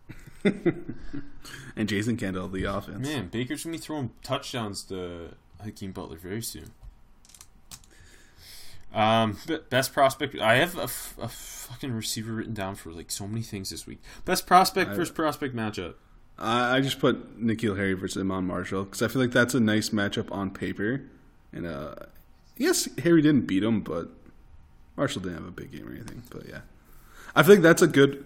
[0.45, 3.07] and Jason Kendall, the offense.
[3.07, 5.31] Man, Baker's gonna be throwing touchdowns to
[5.63, 6.71] Hakeem Butler very soon.
[8.95, 10.39] Um, but best prospect.
[10.39, 13.87] I have a, f- a fucking receiver written down for like so many things this
[13.87, 14.01] week.
[14.25, 15.95] Best prospect I- versus prospect matchup.
[16.39, 19.61] I, I just put N'Keal Harry versus Iman Marshall because I feel like that's a
[19.61, 21.03] nice matchup on paper.
[21.53, 21.95] And uh,
[22.57, 24.11] yes, Harry didn't beat him, but
[24.97, 26.23] Marshall didn't have a big game or anything.
[26.31, 26.61] But yeah,
[27.35, 28.25] I feel like that's a good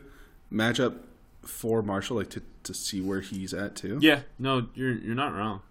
[0.52, 0.96] matchup
[1.42, 3.98] for Marshall, like to, to see where he's at too.
[4.00, 5.62] Yeah, no, you're you're not wrong.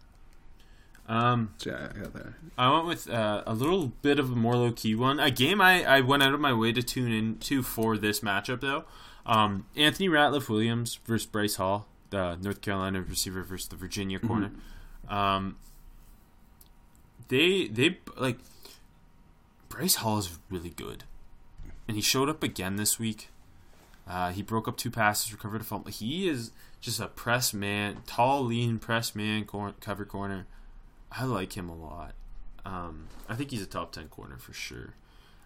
[1.07, 2.27] Um, So, yeah, I got that.
[2.55, 5.19] I went with uh, a little bit of a more low key one.
[5.19, 8.61] A game I, I went out of my way to tune into for this matchup
[8.61, 8.83] though.
[9.25, 14.51] Um, Anthony Ratliff Williams versus Bryce Hall, the North Carolina receiver versus the Virginia corner.
[15.09, 15.57] Um,
[17.29, 18.37] they they like
[19.69, 21.03] Bryce Hall is really good,
[21.87, 23.29] and he showed up again this week.
[24.07, 25.91] Uh, he broke up two passes, recovered a fumble.
[25.91, 26.51] He is
[26.81, 30.47] just a press man, tall, lean press man, cor- cover corner.
[31.11, 32.13] I like him a lot.
[32.65, 34.95] Um, I think he's a top ten corner for sure.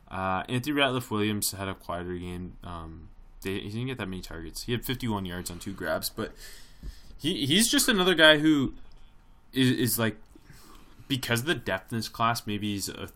[0.09, 2.53] Uh, Anthony Ratliff Williams had a quieter game.
[2.63, 3.09] Um,
[3.41, 4.63] they, he didn't get that many targets.
[4.63, 6.33] He had 51 yards on two grabs, but
[7.17, 8.73] he he's just another guy who
[9.53, 10.17] is, is like
[11.07, 12.45] because of the depth in this class.
[12.47, 13.09] Maybe he's a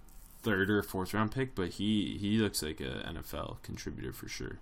[0.43, 4.59] third or fourth round pick, but he he looks like a NFL contributor for sure.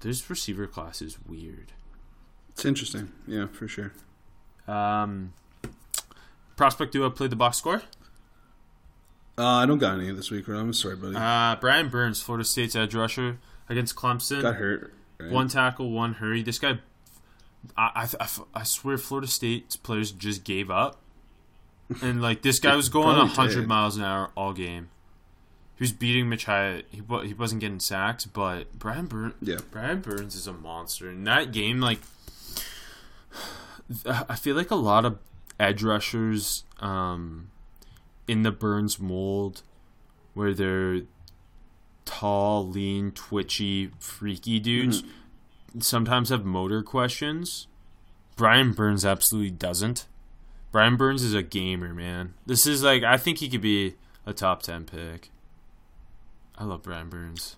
[0.00, 1.72] This receiver class is weird.
[2.50, 3.12] It's interesting.
[3.26, 3.92] Yeah, for sure.
[4.68, 5.32] Um,
[6.56, 7.82] prospect duo play the box score.
[9.36, 10.46] Uh, I don't got any this week.
[10.48, 11.16] I'm sorry, buddy.
[11.16, 14.42] Uh, Brian Burns, Florida State's edge rusher against Clemson.
[14.42, 14.92] got hurt.
[15.18, 15.30] right?
[15.32, 16.42] One tackle, one hurry.
[16.42, 16.78] This guy,
[17.76, 21.00] I, I, I swear, Florida State's players just gave up,
[22.02, 23.68] and like this guy was going Probably hundred did.
[23.68, 24.88] miles an hour all game.
[25.76, 26.86] He was beating Mitch Hyatt.
[26.90, 29.58] He he wasn't getting sacks, but Brian Burns, Yeah.
[29.70, 31.10] Brian Burns is a monster.
[31.10, 31.98] In that game, like,
[34.06, 35.18] I feel like a lot of
[35.58, 37.50] edge rushers, um,
[38.28, 39.62] in the Burns mold,
[40.34, 41.02] where they're
[42.04, 45.02] tall, lean, twitchy, freaky dudes
[45.80, 47.66] sometimes have motor questions.
[48.36, 50.06] Brian Burns absolutely doesn't.
[50.74, 52.34] Brian Burns is a gamer, man.
[52.46, 53.94] This is like I think he could be
[54.26, 55.30] a top ten pick.
[56.58, 57.54] I love Brian Burns.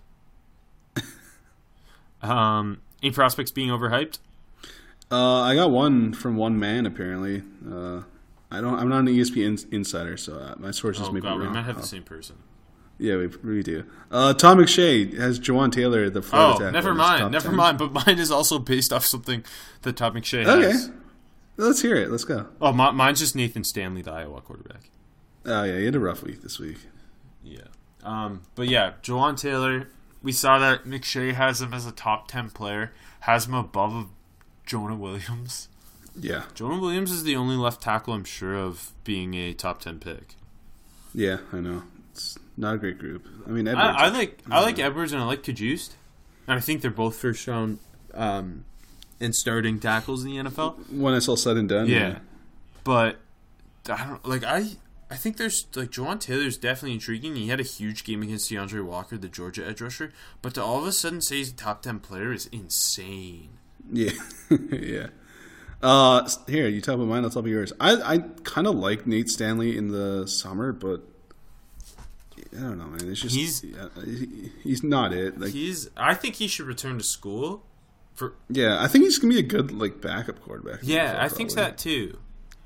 [2.21, 4.19] um, any prospects being overhyped?
[5.11, 7.41] Uh, I got one from one man apparently.
[7.67, 8.03] Uh,
[8.51, 8.75] I don't.
[8.77, 11.45] I'm not an ESPN ins- insider, so uh, my sources Oh may god, be we
[11.45, 11.55] wrong.
[11.55, 12.35] might have Oh, the same person.
[12.99, 13.83] Yeah, we, we do.
[14.11, 17.55] Uh, Todd McShay has Jawaan Taylor, the Florida Oh, tackle, never mind, never 10.
[17.55, 17.77] mind.
[17.79, 19.43] But mine is also based off something
[19.81, 20.91] that Todd McShay Okay, has.
[21.57, 22.09] Let's hear it.
[22.11, 22.47] Let's go.
[22.61, 24.89] Oh, my, mine's just Nathan Stanley, the Iowa quarterback.
[25.45, 26.77] Oh yeah, he had a rough week this week.
[27.43, 27.61] Yeah.
[28.03, 29.87] Um, but yeah, Jawaan Taylor,
[30.21, 32.91] we saw that McShay has him as a top 10 player,
[33.21, 34.09] has him above
[34.65, 35.69] Jonah Williams.
[36.19, 39.99] Yeah, Jonah Williams is the only left tackle I'm sure of being a top 10
[39.99, 40.35] pick.
[41.13, 41.83] yeah, I know.
[42.11, 43.27] It's not a great group.
[43.45, 45.91] I mean, Edwards, I, I like I like Edwards and I like Cajuste.
[46.47, 47.77] And I think they're both first round
[48.15, 48.65] um,
[49.19, 50.91] and starting tackles in the NFL.
[50.91, 51.87] when it's all said and done.
[51.87, 52.19] Yeah.
[52.83, 53.17] But
[53.89, 54.71] I don't like I
[55.09, 57.35] I think there's like Jawaan Taylor's definitely intriguing.
[57.35, 60.79] He had a huge game against DeAndre Walker, the Georgia edge rusher, but to all
[60.79, 63.49] of a sudden say he's a top ten player is insane.
[63.91, 64.11] Yeah,
[64.71, 65.07] yeah.
[65.81, 67.23] Uh, here you talk about mine.
[67.23, 67.71] I'll talk about yours.
[67.79, 71.03] I I kind of like Nate Stanley in the summer, but
[72.55, 73.09] I don't know, man.
[73.09, 75.39] It's just He's- he's he's not it.
[75.39, 75.89] Like He's.
[75.95, 77.63] I think he should return to school.
[78.17, 80.79] For yeah, I think he's gonna be a good like backup quarterback.
[80.83, 81.63] yeah, I think probably.
[81.71, 82.17] that too.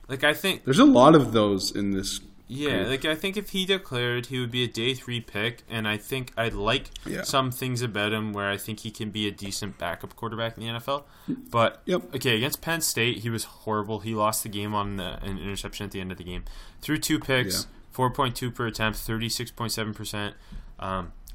[0.08, 2.20] Like I think There's a lot of those in this.
[2.48, 2.88] Yeah, group.
[2.90, 5.96] like I think if he declared, he would be a day three pick, and I
[5.96, 7.24] think I'd like Yeah.
[7.24, 10.64] some things about him where I think he can be a decent backup quarterback in
[10.64, 11.04] the NFL.
[11.50, 12.16] But Yep.
[12.16, 14.00] okay, against Penn State, he was horrible.
[14.00, 16.44] He lost the game on uh, an interception at the end of the game.
[16.82, 17.70] Threw two picks, Yeah.
[17.92, 20.36] four point two per attempt, thirty six point seven percent.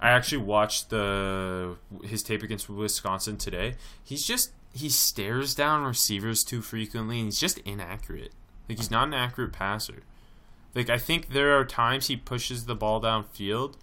[0.00, 3.74] I actually watched the his tape against Wisconsin today.
[4.02, 8.32] He's just he stares down receivers too frequently, and he's just inaccurate.
[8.68, 10.02] Like he's not an accurate passer.
[10.74, 13.74] Like I think there are times he pushes the ball downfield,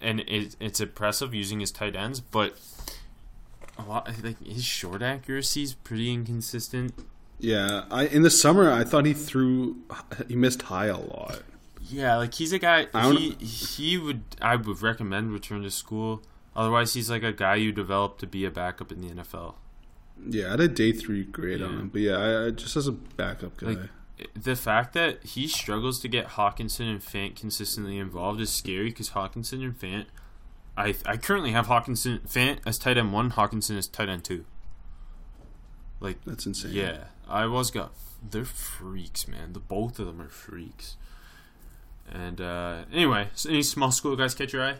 [0.00, 2.58] and it, it's impressive using his tight ends, but
[3.78, 6.92] a lot like his short accuracy is pretty inconsistent.
[7.38, 9.76] Yeah, I in the summer I thought he threw
[10.28, 11.42] he missed high a lot.
[11.88, 12.86] Yeah, like he's a guy.
[13.12, 16.22] He he would I would recommend return to school.
[16.54, 19.54] Otherwise, he's like a guy you develop to be a backup in the NFL.
[20.28, 22.86] Yeah, I had a day three grade on him, but yeah, I, I just as
[22.86, 23.68] a backup guy.
[23.68, 23.78] Like
[24.34, 29.10] the fact that he struggles to get Hockenson and Fant consistently involved is scary because
[29.10, 30.06] Hockenson and Fant.
[30.76, 34.44] I I currently have Hockenson Fant as tight end one, Hockenson as tight end two.
[36.00, 36.72] Like That's insane.
[36.72, 37.92] Yeah, I was got.
[38.28, 39.52] They're freaks, man.
[39.52, 40.96] The both of them are freaks.
[42.12, 44.76] And uh, anyway, so any small school guys catch your eye?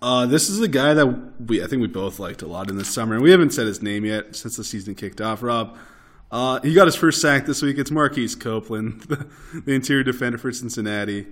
[0.00, 1.06] Uh, this is a guy that
[1.40, 3.66] we I think we both liked a lot in the summer, and we haven't said
[3.66, 5.42] his name yet since the season kicked off.
[5.42, 5.76] Rob,
[6.30, 7.78] uh, he got his first sack this week.
[7.78, 9.26] It's Marquise Copeland, the,
[9.64, 11.26] the interior defender for Cincinnati.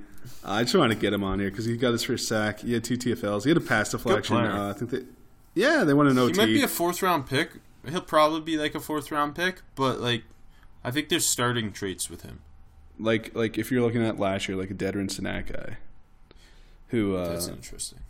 [0.44, 2.60] Uh, I just want to get him on here because he got his first sack.
[2.60, 3.44] He had two TFLs.
[3.44, 4.36] He had a pass deflection.
[4.36, 4.50] player.
[4.50, 5.06] Uh, I think that
[5.54, 6.26] yeah, they want to know.
[6.26, 7.50] He might be a fourth round pick.
[7.88, 10.24] He'll probably be like a fourth round pick, but like,
[10.82, 12.40] I think there's starting traits with him.
[12.98, 15.08] Like like if you're looking at last year, like a Dedrin
[15.46, 15.76] guy,
[16.88, 18.00] who uh, That's interesting.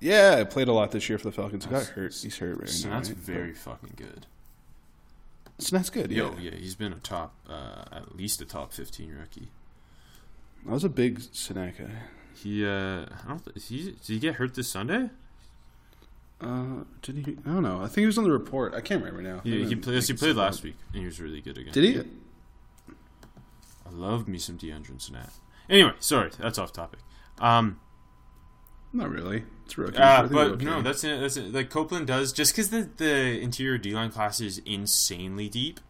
[0.00, 1.64] yeah played a lot this year for the Falcons.
[1.64, 2.14] He got hurt.
[2.14, 2.90] He's hurt right now.
[2.90, 3.18] that's right?
[3.18, 4.26] very fucking good.
[5.58, 6.12] So that's good.
[6.12, 9.48] Yeah, Yo, yeah, he's been a top, uh, at least a top fifteen rookie.
[10.68, 11.20] I was a big
[11.54, 11.72] guy.
[12.34, 13.44] He, uh, I don't.
[13.44, 15.10] Th- he, did he get hurt this Sunday?
[16.40, 17.36] Uh, did he?
[17.44, 17.78] I don't know.
[17.78, 18.74] I think he was on the report.
[18.74, 19.40] I can't remember now.
[19.42, 21.72] He, I'm he, played, he played last week, and he was really good again.
[21.72, 22.10] Did he?
[23.88, 25.30] I love me some DeAndre Snap.
[25.70, 27.00] Anyway, sorry, that's off topic.
[27.38, 27.80] Um,
[28.92, 29.44] Not really.
[29.64, 29.98] It's rookie.
[29.98, 30.64] uh, but okay.
[30.64, 31.52] no, that's it, that's it.
[31.52, 35.80] like Copeland does just because the the interior D line class is insanely deep.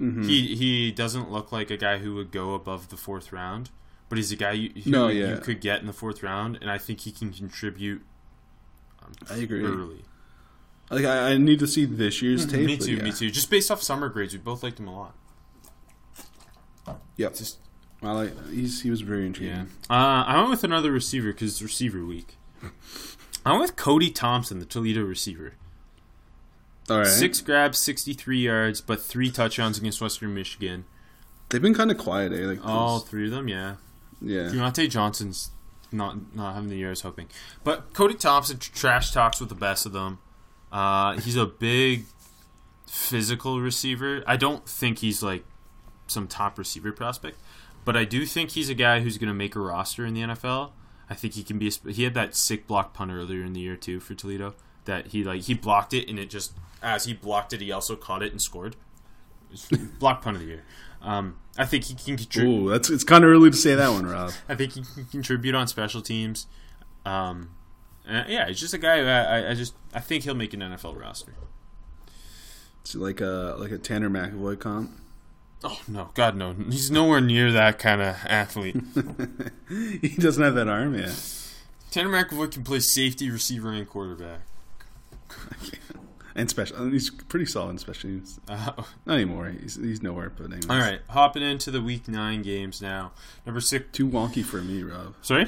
[0.00, 0.26] Mhm.
[0.26, 3.70] He he doesn't look like a guy who would go above the fourth round,
[4.08, 6.70] but he's a guy you, who No, you could get in the fourth round, and
[6.70, 8.02] I think he can contribute
[9.02, 9.64] um, I agree.
[9.64, 10.04] early.
[10.90, 12.66] Like I, I need to see this year's tape.
[12.66, 13.02] me too, yeah.
[13.04, 13.30] me too.
[13.30, 15.14] Just based off summer grades, we both liked him a lot.
[17.16, 17.34] Yep.
[17.34, 17.58] Just
[18.00, 19.56] Well, like, he's he was very intriguing.
[19.56, 19.94] yeah.
[19.96, 22.36] Uh, I went with another receiver because it's receiver week.
[23.46, 25.54] I went with Cody Thompson, the Toledo receiver.
[26.90, 27.06] All right.
[27.06, 30.84] Six grabs, sixty-three yards, but three touchdowns against Western Michigan.
[31.48, 32.46] They've been kind of quiet, eh?
[32.46, 33.76] Like All those- three of them, yeah.
[34.20, 34.48] yeah.
[34.48, 35.50] Diontae Johnson's
[35.92, 37.28] not not having the year I was hoping,
[37.62, 40.18] but Cody Thompson trash talks with the best of them.
[40.72, 42.04] Uh, he's a big
[42.86, 44.22] physical receiver.
[44.26, 45.44] I don't think he's like
[46.06, 47.38] some top receiver prospect,
[47.84, 50.20] but I do think he's a guy who's going to make a roster in the
[50.22, 50.70] NFL.
[51.08, 51.68] I think he can be.
[51.68, 54.54] A, he had that sick block punt earlier in the year too for Toledo.
[54.86, 57.96] That he like he blocked it and it just as he blocked it, he also
[57.96, 58.76] caught it and scored.
[59.98, 60.64] block punt of the year.
[61.00, 62.50] Um, I think he can contribute.
[62.50, 64.32] Ooh, that's it's kind of early to say that one, Rob.
[64.48, 66.46] I think he can contribute on special teams.
[67.04, 67.50] Um,
[68.08, 69.00] uh, yeah, he's just a guy.
[69.00, 71.34] Who I, I, I just I think he'll make an NFL roster.
[72.80, 74.98] It's like a like a Tanner McEvoy comp.
[75.64, 78.76] Oh no, God no, he's nowhere near that kind of athlete.
[79.68, 81.12] he doesn't have that arm, yeah.
[81.90, 84.40] Tanner McEvoy can play safety, receiver, and quarterback.
[86.36, 88.40] And special, he's pretty solid in special teams.
[88.48, 88.72] Uh,
[89.06, 89.54] Not anymore.
[89.60, 90.30] He's he's nowhere.
[90.30, 90.68] But anyways.
[90.68, 93.12] all right, hopping into the week nine games now.
[93.46, 93.86] Number six.
[93.92, 95.14] too wonky for me, Rob.
[95.22, 95.46] Sorry,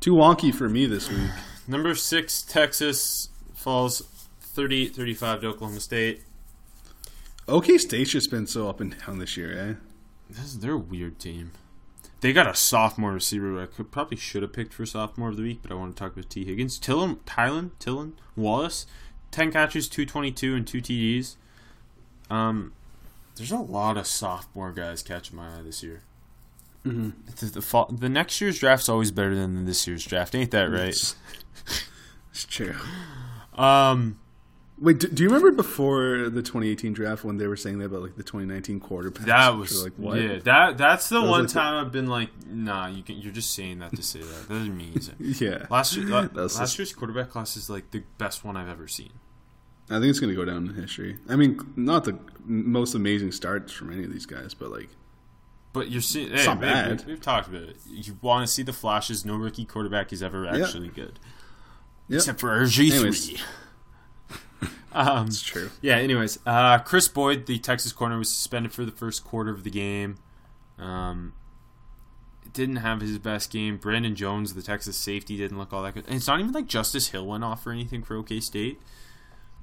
[0.00, 1.30] Too wonky for me this week.
[1.66, 2.42] number six.
[2.42, 4.02] Texas falls
[4.54, 6.20] 38-35 to Oklahoma State.
[7.46, 9.74] OK State's just been so up and down this year, eh?
[10.30, 11.52] This is, they're a weird team.
[12.20, 15.36] They got a sophomore receiver who I could probably should have picked for sophomore of
[15.36, 16.78] the week, but I want to talk about Tee Higgins.
[16.78, 18.86] Tillon, Tylen, Tillon, Wallace,
[19.30, 21.36] 10 catches, 222, and 2 TDs.
[22.30, 22.72] Um,
[23.36, 26.00] there's a lot of sophomore guys catching my eye this year.
[26.86, 27.10] Mm-hmm.
[27.36, 30.70] The, the, fall, the next year's draft's always better than this year's draft, ain't that
[30.70, 30.88] right?
[30.88, 31.16] It's,
[32.30, 32.74] it's true.
[33.54, 34.18] Um,
[34.76, 38.02] Wait, do, do you remember before the 2018 draft when they were saying that about
[38.02, 39.24] like the 2019 quarterback?
[39.26, 40.20] That was like what?
[40.20, 43.16] Yeah, that that's the that one like time the, I've been like, nah, you can,
[43.18, 44.48] you're just saying that to say that.
[44.48, 45.16] That doesn't mean anything.
[45.20, 45.66] yeah.
[45.70, 48.88] Last year, uh, last just, year's quarterback class is like the best one I've ever
[48.88, 49.10] seen.
[49.90, 51.18] I think it's going to go down in history.
[51.28, 54.88] I mean, not the most amazing starts from any of these guys, but like.
[55.72, 56.30] But you're seeing.
[56.30, 57.00] Hey, not bad.
[57.00, 57.76] We've, we've, talked about it.
[57.86, 59.24] You want to see the flashes.
[59.24, 60.94] No rookie quarterback is ever actually yeah.
[60.94, 61.20] good,
[62.08, 62.18] yep.
[62.18, 63.40] except for RG three.
[64.94, 65.70] Um, That's true.
[65.80, 65.96] Yeah.
[65.96, 69.70] Anyways, uh, Kris Boyd, the Texas corner, was suspended for the first quarter of the
[69.70, 70.18] game.
[70.78, 71.32] Um,
[72.54, 73.76] didn't have his best game.
[73.76, 76.06] Brandon Jones, the Texas safety, didn't look all that good.
[76.06, 78.80] And it's not even like Justice Hill went off or anything for OK State.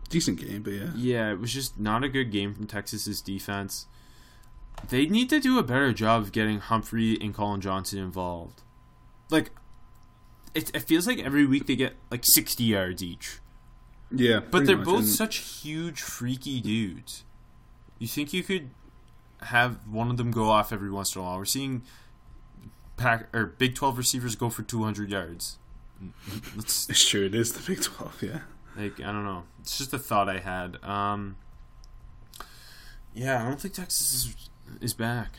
[0.10, 0.92] Decent game, but yeah.
[0.96, 3.88] Yeah, it was just not a good game from Texas's defense.
[4.90, 8.62] They need to do a better job of getting Humphrey and Collin Johnson involved.
[9.30, 9.52] Like,
[10.54, 13.40] it, it feels like every week they get like 60 yards each.
[14.12, 14.86] Yeah, but they're much.
[14.86, 17.24] both such huge, freaky dudes.
[18.00, 18.72] You think you could
[19.42, 21.38] have one of them go off every once in a while?
[21.38, 21.84] We're seeing
[22.98, 25.58] pack or Big Twelve receivers go for two hundred yards.
[26.56, 27.26] Let's, it's true.
[27.26, 28.22] It is the Big Twelve.
[28.22, 28.40] Yeah.
[28.76, 29.44] Like I don't know.
[29.62, 30.84] It's just a thought I had.
[30.84, 31.38] Um,
[33.14, 34.50] yeah, I don't think Texas is,
[34.82, 35.34] is back.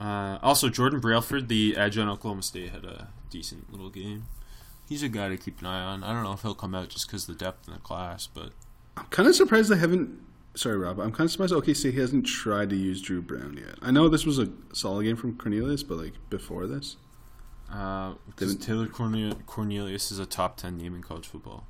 [0.00, 4.24] Uh, also, Jordan Brailford, the edge on Oklahoma State, had a decent little game
[4.94, 6.04] he's a guy to keep an eye on.
[6.04, 8.28] I don't know if he'll come out just because of the depth in the class,
[8.28, 8.50] but
[8.96, 10.20] I'm kind of surprised they haven't.
[10.54, 11.00] Sorry, Rob.
[11.00, 13.74] I'm kind of surprised OKC hasn't tried to use Dru Brown yet.
[13.82, 16.96] I know this was a solid game from Cornelius, but like before this,
[17.72, 21.66] uh, Taylor Cornelius is a top ten name in college football.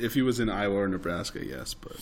[0.00, 1.96] If he was in Iowa or Nebraska, yes, but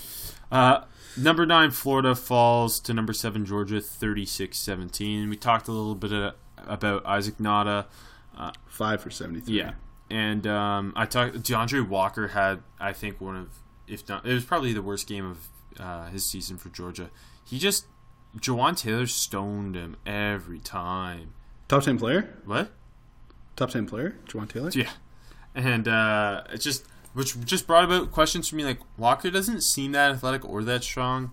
[0.53, 0.85] uh,
[1.17, 5.29] number nine Florida falls to number seven Georgia, 36-17.
[5.29, 6.35] We talked a little bit
[6.69, 7.87] about Isaac Nauta.
[8.37, 9.59] Uh, Five for seventy three.
[9.59, 9.73] Yeah,
[10.11, 11.43] and um, I talked.
[11.43, 13.49] D'Andre Walker had, I think, one of,
[13.87, 17.11] if not, it was probably the worst game of uh, his season for Georgia.
[17.45, 17.87] He just,
[18.39, 21.35] Jawaan Taylor stoned him every time.
[21.69, 22.39] Top ten player.
[22.47, 22.71] What?
[23.55, 24.71] Top ten player, Jawaan Taylor.
[24.73, 24.91] Yeah,
[25.55, 28.65] and uh, it just, which just brought about questions for me.
[28.65, 31.33] Like Walker doesn't seem that athletic or that strong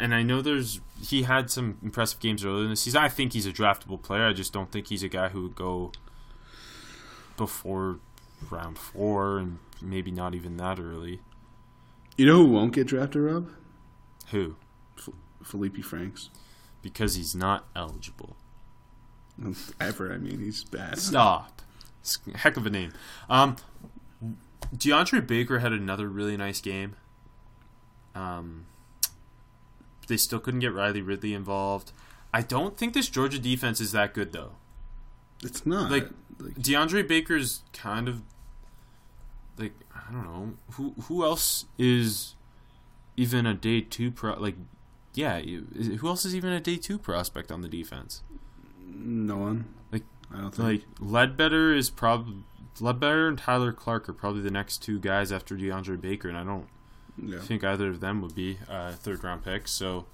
[0.00, 3.02] and I know there's he had some impressive games earlier in the season.
[3.02, 4.26] I think he's a draftable player.
[4.26, 5.92] I just don't think he's a guy who would go
[7.36, 8.00] before
[8.50, 11.20] round four, and maybe not even that early.
[12.16, 13.50] You know who won't get drafted, Rob?
[14.30, 14.56] Who?
[14.98, 15.08] F-
[15.42, 16.30] Felipe Franks.
[16.82, 18.36] Because he's not eligible.
[19.80, 20.98] Ever, I mean, he's bad.
[20.98, 21.62] Stop.
[22.34, 22.92] Heck of a name.
[23.28, 23.56] Um,
[24.74, 26.96] DeAndre Baker had another really nice game.
[28.14, 28.66] Um,
[30.10, 31.92] they still couldn't get Riley Ridley involved.
[32.34, 34.52] I don't think this Georgia defense is that good though.
[35.42, 36.08] It's not like,
[36.38, 38.20] like DeAndre Baker's kind of
[39.56, 42.34] like I don't know who who else is
[43.16, 44.56] even a day two pro like
[45.14, 48.22] yeah who else is even a day two prospect on the defense?
[48.86, 49.74] No one.
[49.90, 52.44] Like I don't think like Ledbetter is probably
[52.80, 56.44] Ledbetter and Tyler Clark are probably the next two guys after DeAndre Baker, and I
[56.44, 56.66] don't
[57.22, 57.38] yeah.
[57.38, 59.70] I think either of them would be uh, third round picks.
[59.70, 60.06] So,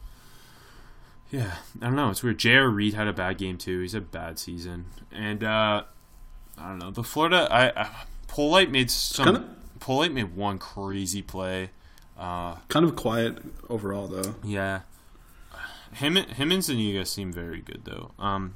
[1.30, 2.10] yeah, I don't know.
[2.10, 2.38] It's weird.
[2.38, 2.68] J.R.
[2.68, 3.80] Reed had a bad game too.
[3.80, 5.84] He's a bad season, and uh,
[6.58, 6.90] I don't know.
[6.90, 7.90] The Florida, I, I
[8.28, 9.24] Polite made some.
[9.24, 11.70] Kind of, Polite made one crazy play.
[12.18, 13.38] Uh, kind of quiet
[13.68, 14.34] overall, though.
[14.42, 14.80] Yeah,
[15.96, 18.10] him, him and Zuniga seem very good though.
[18.18, 18.54] Um,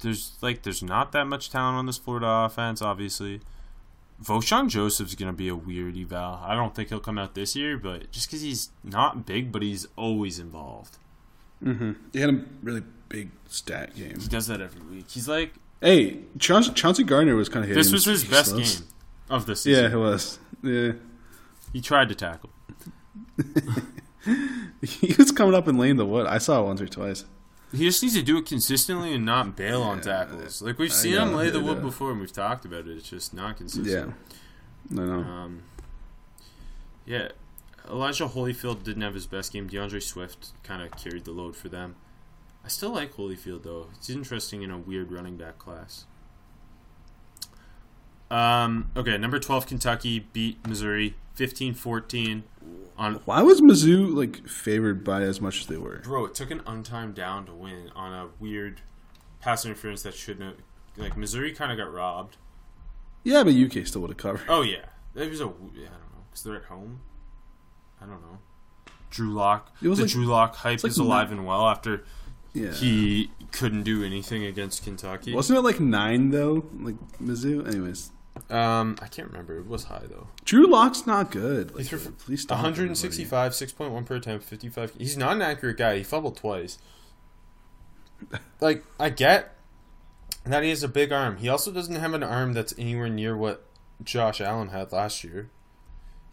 [0.00, 3.40] there's like there's not that much talent on this Florida offense, obviously.
[4.22, 6.40] Vosean Joseph's gonna be a weird eval.
[6.42, 9.62] I don't think he'll come out this year, but just because he's not big, but
[9.62, 10.98] he's always involved.
[11.62, 11.92] Mm-hmm.
[12.12, 14.18] He had a really big stat game.
[14.20, 15.06] He does that every week.
[15.08, 17.74] He's like, hey, Chauncey, Chauncey Gardner was kind of.
[17.74, 18.88] This was his best game
[19.30, 19.84] of the season.
[19.84, 20.38] Yeah, it was.
[20.62, 20.92] Yeah,
[21.72, 22.50] he tried to tackle.
[24.82, 26.26] he was coming up and laying the wood.
[26.26, 27.24] I saw it once or twice.
[27.72, 30.62] He just needs to do it consistently and not bail on tackles.
[30.62, 32.96] Like we've seen him lay the wood before, and we've talked about it.
[32.96, 34.14] It's just not consistent.
[34.90, 35.28] Yeah, no, no.
[35.28, 35.62] Um,
[37.04, 37.28] yeah,
[37.90, 39.66] Elijah Holyfield didn't have his best game.
[39.66, 41.96] D'Andre Swift kind of carried the load for them.
[42.64, 43.88] I still like Holyfield though.
[43.96, 46.06] It's interesting in a weird running back class.
[48.30, 52.42] Um, okay, number 12 Kentucky beat Missouri 15-14
[52.96, 56.00] on Why was Mizzou like favored by as much as they were?
[56.04, 58.80] Bro, it took an untimed down to win on a weird
[59.40, 60.64] pass interference that shouldn't have
[60.96, 62.36] like Missouri kind of got robbed.
[63.22, 64.42] Yeah, but UK still would have covered.
[64.48, 64.86] Oh yeah.
[65.14, 67.00] It was a I don't know cuz they're at home.
[68.00, 68.38] I don't know.
[69.10, 69.72] Drew Lock.
[69.80, 72.04] the like, Drew Lock hype like is alive nine, and well after
[72.52, 72.72] yeah.
[72.72, 75.34] he couldn't do anything against Kentucky.
[75.34, 76.66] Wasn't it like 9 though?
[76.78, 78.10] Like Mizzou anyways.
[78.50, 79.58] Um, I can't remember.
[79.58, 80.28] It was high though.
[80.44, 81.70] Drew Lock's not good.
[81.72, 84.94] Like, He threw for please stop 165, 6.1 per attempt, 55.
[84.98, 85.96] He's not an accurate guy.
[85.98, 86.78] He fumbled twice.
[88.60, 89.54] Like, I get
[90.44, 91.36] that he has a big arm.
[91.36, 93.64] He also doesn't have an arm that's anywhere near what
[94.02, 95.50] Josh Allen had last year.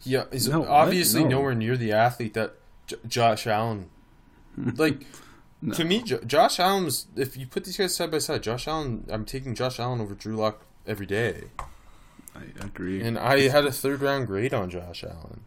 [0.02, 1.28] He uh, is No, obviously No.
[1.30, 2.54] nowhere near the athlete that
[2.86, 3.90] J- Josh Allen.
[4.76, 5.06] Like,
[5.74, 7.06] to me, Jo- Josh Allen's.
[7.14, 10.14] If you put these guys side by side, Josh Allen, I'm taking Josh Allen over
[10.14, 11.44] Drew Lock every day.
[12.36, 13.00] I agree.
[13.02, 15.40] And I had a third round grade on Josh Allen.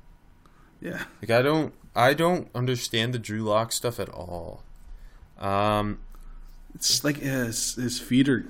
[0.81, 1.03] yeah.
[1.21, 4.63] Like I don't I don't understand the Drew Lock stuff at all.
[5.37, 5.99] Um
[6.75, 8.45] It's like yeah, his, his feet are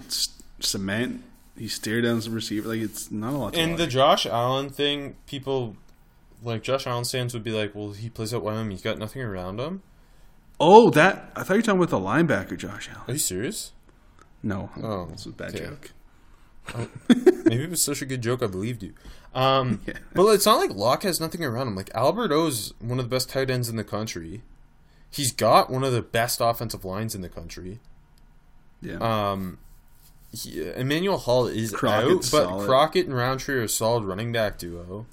[0.60, 1.24] cement.
[1.58, 2.70] He stared down the receiver.
[2.70, 3.54] Like it's not a lot.
[3.54, 3.88] To and the.
[3.88, 5.76] Josh Allen thing, people
[6.42, 9.22] like Josh Allen fans would be like, Well, he plays at Wyoming, he's got nothing
[9.22, 9.82] around him.
[10.60, 13.04] oh, that I thought you were talking about the linebacker, Josh Allen.
[13.10, 13.74] Are you serious?
[14.42, 15.66] No, Oh, this is a bad okay.
[15.66, 15.92] joke.
[17.08, 18.94] Maybe it was such a good joke I believed you.
[19.34, 19.94] Um Yeah.
[20.14, 21.76] but it's not like Lock has nothing around him.
[21.76, 24.42] Like Albert O's one of the best tight ends in the country.
[25.12, 27.80] He's got one of the best offensive lines in the country.
[28.82, 28.98] Yeah,
[29.32, 29.58] Um,
[30.32, 32.66] he, Emmanuel Hall is Crockett's out, but solid.
[32.68, 35.06] Crockett and Rountree are a solid running back duo.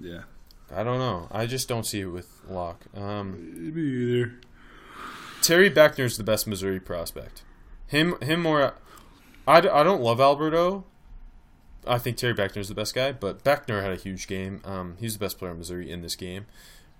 [0.00, 0.22] yeah.
[0.74, 1.28] I don't know.
[1.30, 2.86] I just don't see it with Lock.
[2.96, 4.32] Um, Me either.
[5.42, 7.42] Terry Beckner's the best Missouri prospect.
[7.86, 8.74] Him, him or
[9.46, 10.84] I, d- I don't love Albert O.
[11.86, 14.62] I think Terry Beckner is the best guy, but Beckner had a huge game.
[14.64, 16.46] Um, he's the best player in Missouri in this game.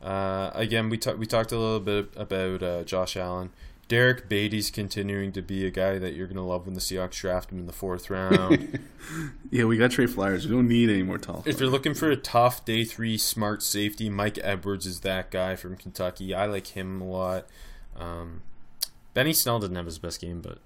[0.03, 3.51] Uh, again, we talked we talked a little bit about uh, Josh Allen.
[3.89, 7.51] Derrick Baity's continuing to be a guy that you're gonna love when the Seahawks draft
[7.53, 8.79] him in the fourth round.
[9.51, 10.47] Yeah, we got Tre Flowers.
[10.49, 11.43] We don't need any more tall.
[11.47, 15.55] if you're looking for a tough day three smart safety, Mike Edwards is that guy
[15.57, 16.35] from Kentucky.
[16.35, 17.47] I like him a lot.
[17.95, 18.41] Um,
[19.13, 20.59] Benny Snell didn't have his best game, but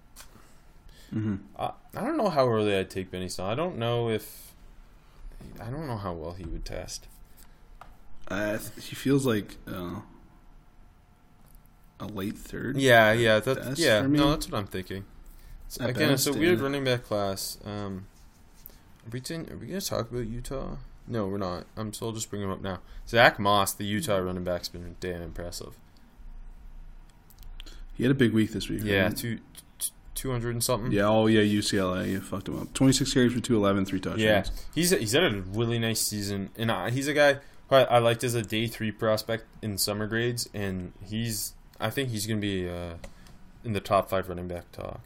[1.13, 3.47] hmm I, I don't know how early I'd take Benny Snell.
[3.49, 4.53] I don't know if
[5.61, 7.07] I don't know how well he would test.
[8.29, 10.01] Uh, he feels like uh,
[12.01, 12.77] a late third.
[12.77, 14.03] Yeah, yeah, that, Best yeah.
[14.03, 14.19] for me?
[14.19, 15.05] No, that's what I'm thinking.
[15.69, 16.65] It's- At again, it's a best, weird yeah.
[16.65, 17.59] running back class.
[17.65, 18.07] Um,
[19.07, 20.77] are we ten, are we gonna talk about Utah?
[21.07, 21.65] No, we're not.
[21.77, 22.81] I'm still just bringing him up now.
[23.09, 25.75] Zach Moss, the Utah running back's been damn impressive.
[27.95, 28.83] He had a big week this week.
[28.85, 29.17] Yeah, right?
[29.17, 29.39] two
[30.19, 30.93] two hundred and something.
[30.93, 31.07] Yeah.
[31.09, 32.11] Oh yeah, UCLA.
[32.11, 32.75] You fucked him up.
[32.75, 34.23] Twenty six carries for two eleven, three touchdowns.
[34.23, 34.45] Yeah,
[34.75, 37.35] he's he's had a really nice season, and I, he's a guy
[37.69, 41.91] who I, I liked as a day three prospect in summer grades, and he's I
[41.91, 42.95] think he's gonna be uh,
[43.65, 45.01] in the top five running back talk.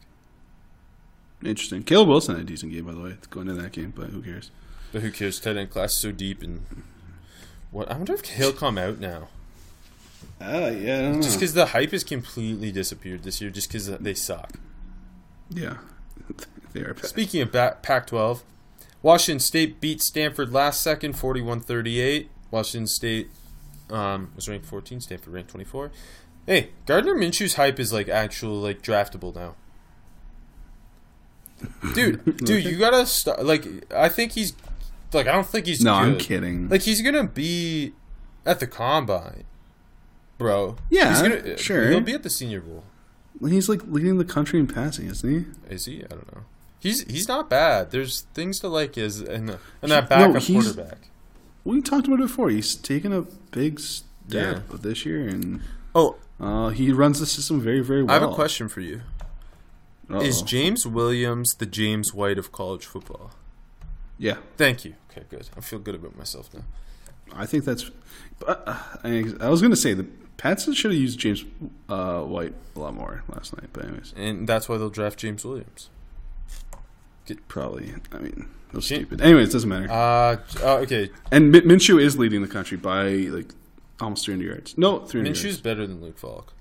[1.43, 1.83] Interesting.
[1.83, 4.07] Caleb Wilson had a decent game by the way, It's going into that game, but
[4.11, 4.49] who cares?
[4.93, 5.39] But who cares?
[5.39, 6.61] Tight end class is so deep, and
[7.71, 9.27] what I wonder if he'll come out now,
[10.39, 11.21] Uh, yeah, I don't know.
[11.21, 14.51] just because the hype has completely disappeared this year, just because they suck.
[15.53, 15.77] Yeah,
[16.73, 16.93] they are.
[16.93, 17.05] bad.
[17.05, 18.41] Speaking of ba- Pac-12,
[19.01, 22.27] Washington State beat Stanford last second, 41-38.
[22.51, 23.29] Washington State
[23.89, 25.01] um, was ranked 14.
[25.01, 25.91] Stanford ranked 24.
[26.45, 29.55] Hey, Gardner Minshew's hype is like actual like draftable now.
[31.93, 33.45] Dude, dude, you gotta start.
[33.45, 34.53] Like, I think he's
[35.13, 35.81] like, I don't think he's.
[35.81, 36.67] No, I'm kidding.
[36.67, 37.93] Like, he's gonna be
[38.45, 39.45] at the combine,
[40.37, 40.75] bro.
[40.89, 41.89] Yeah, he's gonna, sure.
[41.89, 42.83] He'll be at the Senior Bowl.
[43.41, 45.73] He's like leading the country in passing, isn't he?
[45.73, 46.03] Is he?
[46.03, 46.41] I don't know.
[46.79, 47.91] He's he's not bad.
[47.91, 51.09] There's things to like as and and He- that backup he's- quarterback.
[51.65, 52.49] We talked about it before.
[52.49, 53.21] He's taken a
[53.51, 54.59] big step Yeah.
[54.81, 55.61] this year, and
[55.95, 58.11] Oh, uh, he runs the system very, very well.
[58.11, 59.01] I have a question for you.
[60.09, 60.19] Uh-oh.
[60.21, 63.31] Is James Williams the James White of college football?
[64.17, 64.95] yeah, Thank you.
[65.09, 65.49] Okay, good.
[65.57, 66.63] I feel good about myself now.
[67.33, 67.89] I think that's.
[68.39, 70.05] But uh, I, I was going to say the
[70.37, 71.45] Pats should have used James
[71.89, 75.45] uh, White a lot more last night, but anyways, And that's why they'll draft James
[75.45, 75.89] Williams.
[77.25, 77.93] Get, probably.
[78.11, 79.21] I mean, was Ja- stupid.
[79.21, 79.89] Anyways, it doesn't matter.
[79.89, 81.09] Uh, uh okay.
[81.31, 83.53] and Min- Minshew is leading the country by like
[84.01, 84.77] almost 300 yards.
[84.77, 85.61] No, 300 Minshew's yards.
[85.61, 86.53] better than Luke Falk.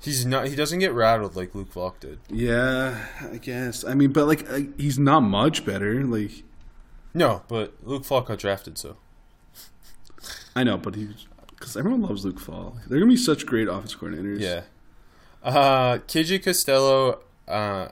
[0.00, 0.48] He's not.
[0.48, 2.18] He doesn't get rattled like Luke Falk did.
[2.28, 3.84] Yeah, I guess.
[3.84, 4.46] I mean, but like
[4.78, 6.04] he's not much better.
[6.04, 6.42] Like
[7.14, 8.96] No, but Luke Falk got drafted, so
[10.56, 12.76] I know, but he's because everyone loves Luke Falk.
[12.88, 14.40] They're gonna be such great office coordinators.
[14.40, 14.62] yeah.
[15.42, 17.20] Uh, KJ Costello.
[17.46, 17.88] Uh,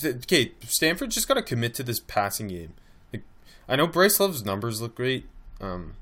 [0.00, 2.72] th- okay, Stanford just got to commit to this passing game.
[3.12, 3.22] Like,
[3.68, 5.28] I know Bryce Love's numbers look great.
[5.60, 5.94] Um,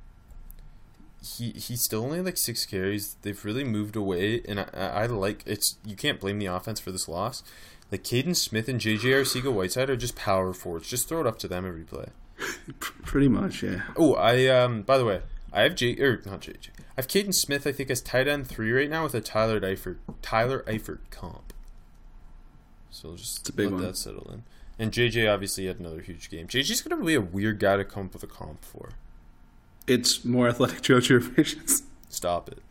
[1.22, 3.16] he he's still only like six carries.
[3.22, 5.76] They've really moved away, and I, I I like it's.
[5.84, 7.42] You can't blame the offense for this loss.
[7.90, 10.88] Like Kaden Smith and JJ Arcega Whiteside are just power forwards.
[10.88, 12.06] Just throw it up to them every play.
[12.78, 13.62] Pretty much.
[13.62, 13.82] Yeah.
[13.96, 14.82] Oh, I um.
[14.82, 15.22] By the way,
[15.58, 16.68] I have J or not JJ.
[16.78, 17.66] I have Kaden Smith.
[17.66, 21.52] I think as tight end three right now with a Tyler Eifert Tyler Eifert comp.
[22.90, 23.82] So just It's a big let one.
[23.82, 24.44] that settle in.
[24.78, 26.46] And JJ obviously had another huge game.
[26.46, 28.90] JJ's gonna be a weird guy to come up with a comp for.
[29.88, 31.82] It's more athletic JoJo versus.
[32.08, 32.62] Stop it.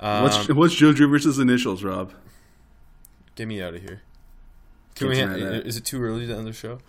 [0.00, 2.12] Um, what's what's JoJo versus initials, Rob?
[3.36, 4.02] get me out of here.
[4.96, 5.20] Can we?
[5.20, 6.80] Ha- it too early to end the show?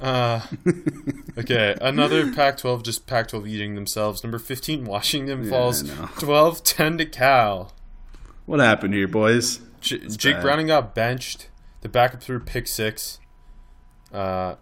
[0.00, 0.40] Uh,
[1.38, 4.22] okay, another Pac-12 just Pac-12 eating themselves.
[4.22, 7.72] Number 15, Washington Yeah, falls 12-10 to Cal.
[8.44, 9.60] What happened here, boys?
[9.80, 10.42] J- Jake bad.
[10.42, 11.48] Browning got benched.
[11.80, 13.20] The backup threw pick six.
[14.12, 14.56] Uh,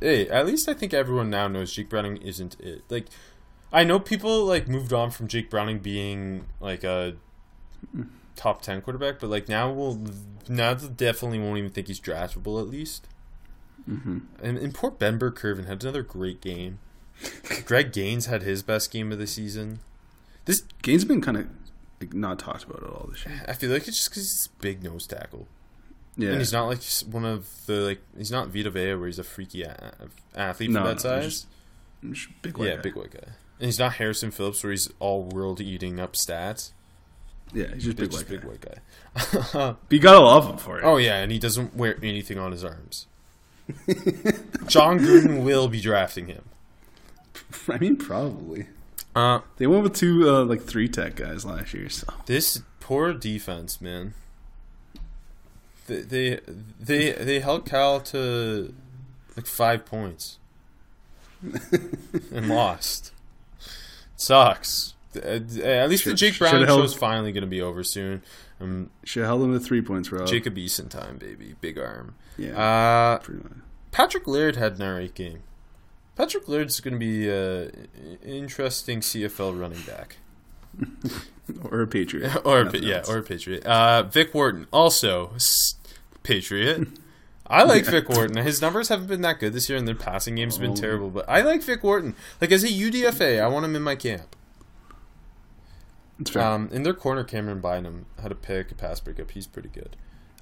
[0.00, 2.82] hey, at least I think everyone now knows Jake Browning isn't it.
[2.88, 3.06] Like,
[3.72, 7.16] I know people like moved on from Jake Browning being like a
[8.36, 10.00] top ten quarterback, but like now we'll
[10.48, 13.06] now they definitely won't even think he's draftable at least.
[13.88, 14.18] Mm-hmm.
[14.42, 16.78] And, and poor Ben Curvin had another great game.
[17.64, 19.78] Greg Gaines had his best game of the season.
[20.44, 21.46] This Gaines been kind of
[22.00, 23.42] like, not talked about at all this year.
[23.48, 25.46] I feel like it's just because he's a big nose tackle.
[26.16, 29.18] Yeah, And he's not like one of the like he's not Vita Vea where he's
[29.18, 29.92] a freaky a-
[30.34, 31.24] athlete No, for no, that he's size.
[31.24, 31.46] just-
[32.12, 32.82] Just big white yeah, guy.
[32.82, 33.28] big white guy.
[33.58, 36.72] And he's not Harrison Phillips where he's all world eating up stats.
[37.54, 38.78] Yeah, he's just big white just big white guy.
[39.52, 40.84] But you gotta love him for it.
[40.84, 43.06] oh yeah, and he doesn't wear anything on his arms.
[44.66, 46.44] Jon Gruden will be drafting him.
[47.68, 48.66] I mean, probably.
[49.14, 53.12] Uh, They went with two uh, like three tech guys last year, so this poor
[53.14, 54.14] defense, man.
[55.86, 56.40] They they
[56.80, 58.74] they, they held Cal to
[59.36, 60.38] like five points
[61.42, 63.12] and lost.
[64.16, 64.94] Sucks.
[65.14, 68.22] At least the Jake Browning held- show's finally going to be over soon.
[68.60, 70.26] Um, should have held them to three points, Rob.
[70.26, 72.14] Jacob Eason time, baby, big arm.
[72.38, 73.52] Yeah, Uh, pretty much.
[73.92, 75.42] Patrick Laird had an alright game.
[76.16, 80.16] Patrick Laird's going to be an interesting CFL running back.
[81.70, 83.08] Or a Patriot, or a, yeah, else.
[83.08, 83.64] or a Patriot.
[83.64, 85.30] Uh, Vic Wharton also
[86.24, 86.88] Patriot.
[87.46, 88.36] I like Vic Wharton.
[88.38, 90.74] His numbers haven't been that good this year, and their passing game's been Oh.
[90.74, 91.08] terrible.
[91.08, 92.16] But I like Vic Wharton.
[92.40, 94.34] Like as a UDFA, I want him in my camp.
[96.34, 99.30] Um, in their corner, Camryn Bynum had a pick, a pass breakup.
[99.30, 99.96] He's pretty good.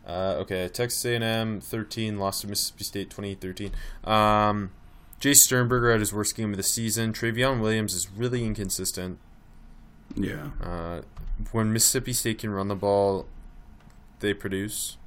[0.07, 3.71] Uh, okay, Texas A&M 13 lost to Mississippi State 28-13.
[4.09, 4.71] Um,
[5.21, 7.13] Jace Sternberger had his worst game of the season.
[7.13, 9.19] Trayveon Williams is really inconsistent.
[10.15, 11.01] yeah, Uh,
[11.53, 13.27] when Mississippi State can run the ball,
[14.21, 14.99] they produce.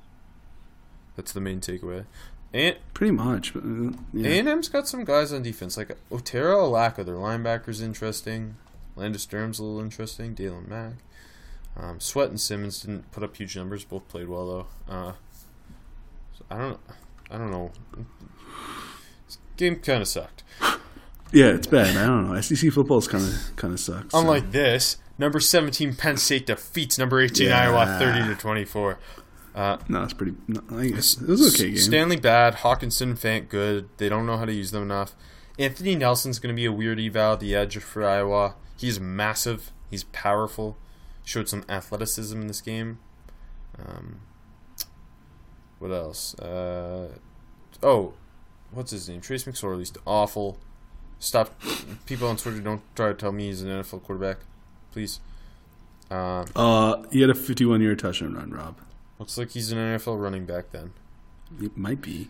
[1.15, 2.05] That's the main takeaway.
[2.53, 3.55] And pretty much.
[3.55, 4.29] Uh, yeah.
[4.29, 8.55] A&M's got some guys on defense, like Otaro Alaka, their linebacker's interesting.
[8.95, 10.33] Landis Durham's a little interesting.
[10.33, 10.93] Daylon Mack.
[11.79, 13.85] Um, Sweat and Simmons didn't put up huge numbers.
[13.85, 14.47] Both played well
[14.87, 14.93] though.
[14.93, 15.11] Uh,
[16.37, 16.79] so I don't.
[17.29, 17.71] I don't know.
[19.27, 20.43] This game kind of sucked.
[21.31, 21.95] yeah, it's bad.
[21.97, 22.41] I don't know.
[22.41, 24.11] SEC football's kind of kind of sucks.
[24.13, 24.19] so.
[24.19, 27.69] Unlike this, number 17 Penn State defeats number 18 Yeah.
[27.69, 28.97] Iowa 30 to 24.
[29.53, 30.33] Uh, no, it's pretty.
[30.47, 31.77] No, I guess it was okay game.
[31.77, 33.89] Stanley bad, Hockenson Fant good.
[33.97, 35.15] They don't know how to use them enough.
[35.59, 38.53] Anthony Nelson's going to be a weird eval at the edge for Iowa.
[38.77, 39.71] He's massive.
[39.89, 40.77] He's powerful.
[41.27, 42.99] Showed some athleticism in this game.
[43.77, 44.21] Um,
[45.77, 46.39] what else?
[46.39, 47.17] Uh,
[47.83, 48.13] oh,
[48.71, 49.19] what's his name?
[49.19, 50.57] Trace McSorley's awful.
[51.19, 51.61] Stop.
[52.05, 54.37] People on Twitter don't try to tell me he's an NFL quarterback,
[54.93, 55.19] please.
[56.09, 58.77] Uh, uh, he had a 51 yard touchdown run, Rob.
[59.19, 60.93] looks like he's an NFL running back then.
[61.61, 62.29] It might be.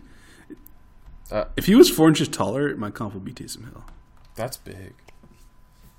[1.30, 3.84] Uh, if he was four inches taller, my comp would be Taysom Hill.
[4.34, 4.94] That's big.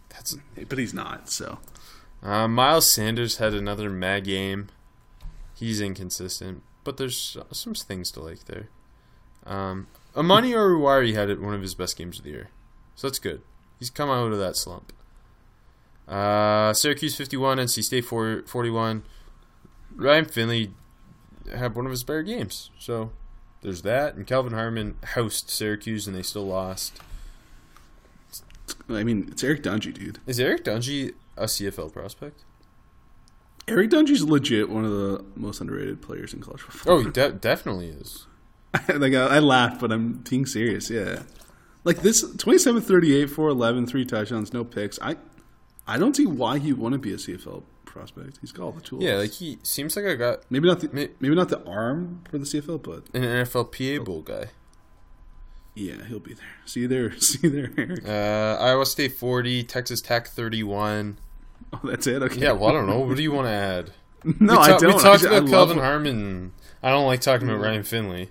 [0.10, 0.36] That's
[0.68, 1.30] But he's not.
[1.30, 1.60] So
[2.22, 4.68] Uh, Miles Sanders had another mad game.
[5.56, 8.70] He's inconsistent, but there's some things to like there.
[9.46, 12.50] Um, Amani Oruwariye had it one of his best games of the year,
[12.96, 13.42] so that's good.
[13.78, 14.92] He's come out of that slump.
[16.08, 19.04] Uh, Syracuse 51, NC State 4, 41.
[19.96, 20.72] Ryan Finley
[21.54, 23.12] had one of his better games, so
[23.62, 24.16] there's that.
[24.16, 27.00] And Kelvin Harmon housed Syracuse, and they still lost.
[28.90, 30.20] I mean, it's Eric Dungey, dude.
[30.26, 32.44] Is Eric Dungey a CFL prospect?
[33.68, 36.94] Eric Dungey's legit one of the most underrated players in college football.
[36.98, 38.26] Oh, he de- definitely is.
[38.88, 40.90] like I, I laugh, but I'm being serious.
[40.90, 41.24] Yeah,
[41.84, 45.00] like this 27, 38, 4, 11, three touchdowns, no picks.
[45.02, 45.18] I
[45.88, 48.38] I don't see why he wouldn't be a CFL prospect.
[48.42, 49.04] He's got all the tools.
[49.04, 52.24] Yeah, like he seems like I got maybe not the May- maybe not the arm
[52.30, 54.46] for the CFL, but an NFL PA Bowl guy.
[55.76, 56.46] yeah, he'll be there.
[56.66, 58.08] See you there, see you there, Eric.
[58.08, 61.18] Uh, Iowa State 40, Texas Tech 31.
[61.74, 62.24] Oh, that's it.
[62.24, 62.42] Okay.
[62.42, 63.00] Yeah, well, I don't know.
[63.00, 63.92] What do you want to add?
[64.40, 64.96] no, we I don't.
[64.96, 66.52] We talked I about Kelvin when- Harmon.
[66.82, 68.30] I don't like talking about Ryan Finley.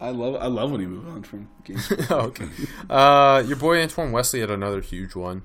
[0.00, 1.92] I love I love when he moved on from games.
[2.10, 2.48] oh, okay.
[2.90, 5.42] Uh, your boy Antoine Wesley had another huge one.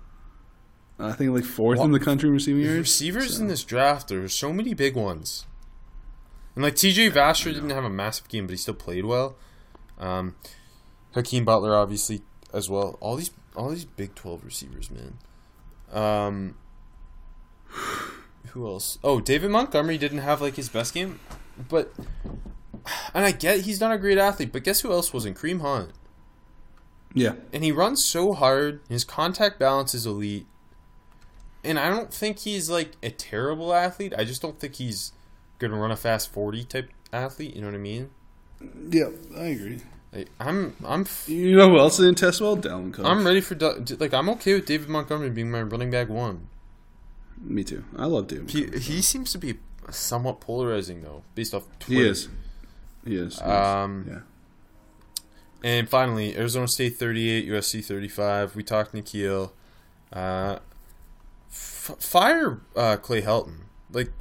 [1.00, 2.78] I think like fourth in the country in receiving yards.
[2.80, 5.46] Receivers so- in this draft, there's so many big ones.
[6.56, 9.36] And like TJ Vasher didn't have a massive game, but he still played well.
[10.00, 10.36] Um,
[11.14, 12.22] Hakeem Butler obviously
[12.54, 12.98] as well.
[13.00, 15.18] All these all these Big Twelve receivers, man.
[15.92, 16.56] Um,
[18.52, 19.00] who else?
[19.04, 21.20] Oh, David Montgomery didn't have like his best game,
[21.70, 21.94] but
[23.14, 25.38] and I get he's not a great athlete, but guess who else wasn't?
[25.38, 25.92] Kareem Hunt.
[27.14, 27.34] Yeah.
[27.54, 28.82] And he runs so hard.
[28.90, 30.46] His contact balance is elite.
[31.64, 34.14] And I don't think he's like a terrible athlete.
[34.18, 35.14] I just don't think he's
[35.60, 37.56] gonna run a fast forty type athlete.
[37.56, 38.10] You know what I mean?
[38.90, 39.80] Yeah, I agree.
[40.14, 42.56] Like, I'm I'm f- You know who else didn't test well?
[42.56, 43.06] Dalvin Cook.
[43.06, 46.48] I'm ready for like I'm okay with David Montgomery being my running back one.
[47.42, 47.84] Me too.
[47.96, 48.50] I love David.
[48.50, 49.56] He he seems to be
[49.92, 52.10] somewhat polarizing though, based off He Twitter.
[52.12, 52.30] is.
[53.06, 53.36] He is.
[53.40, 53.42] He is.
[53.42, 54.20] Um, yeah.
[55.64, 58.56] And finally, Arizona State 38, USC 35.
[58.56, 59.52] We talked N'Keal.
[60.14, 60.60] Uh,
[61.50, 63.62] f- fire uh, Clay Helton.
[63.92, 64.12] Like,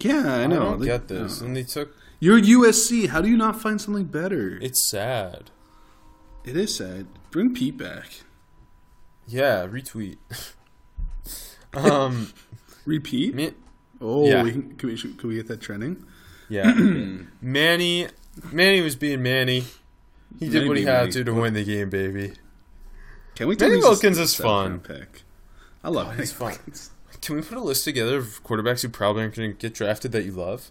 [0.00, 0.56] Yeah, I know.
[0.56, 1.40] I, don't They- get this.
[1.40, 1.46] no.
[1.48, 1.94] And they took.
[2.20, 3.08] You're USC.
[3.08, 4.58] How do you not find something better?
[4.62, 5.50] It's sad.
[6.44, 7.06] it is sad.
[7.30, 8.20] Bring Pete back.
[9.26, 10.16] Yeah, retweet.
[11.74, 12.32] um,
[12.86, 13.34] Repeat.
[13.34, 13.52] me,
[14.00, 14.42] oh, yeah.
[14.42, 16.04] we can, can we should- can we get that trending?
[16.48, 16.72] yeah.
[17.42, 18.08] Manny,
[18.52, 19.64] Manny was being Manny.
[20.38, 21.12] He did Manny what he had Manny.
[21.12, 22.32] to to win the game, baby.
[23.34, 23.56] Can we?
[23.56, 24.80] Manny Wilkins is fun.
[24.80, 25.22] Pick.
[25.84, 26.48] I love Manny he's fun.
[26.52, 26.90] Wilkins.
[27.20, 30.12] Can we put a list together of quarterbacks who probably aren't going to get drafted
[30.12, 30.70] that you love?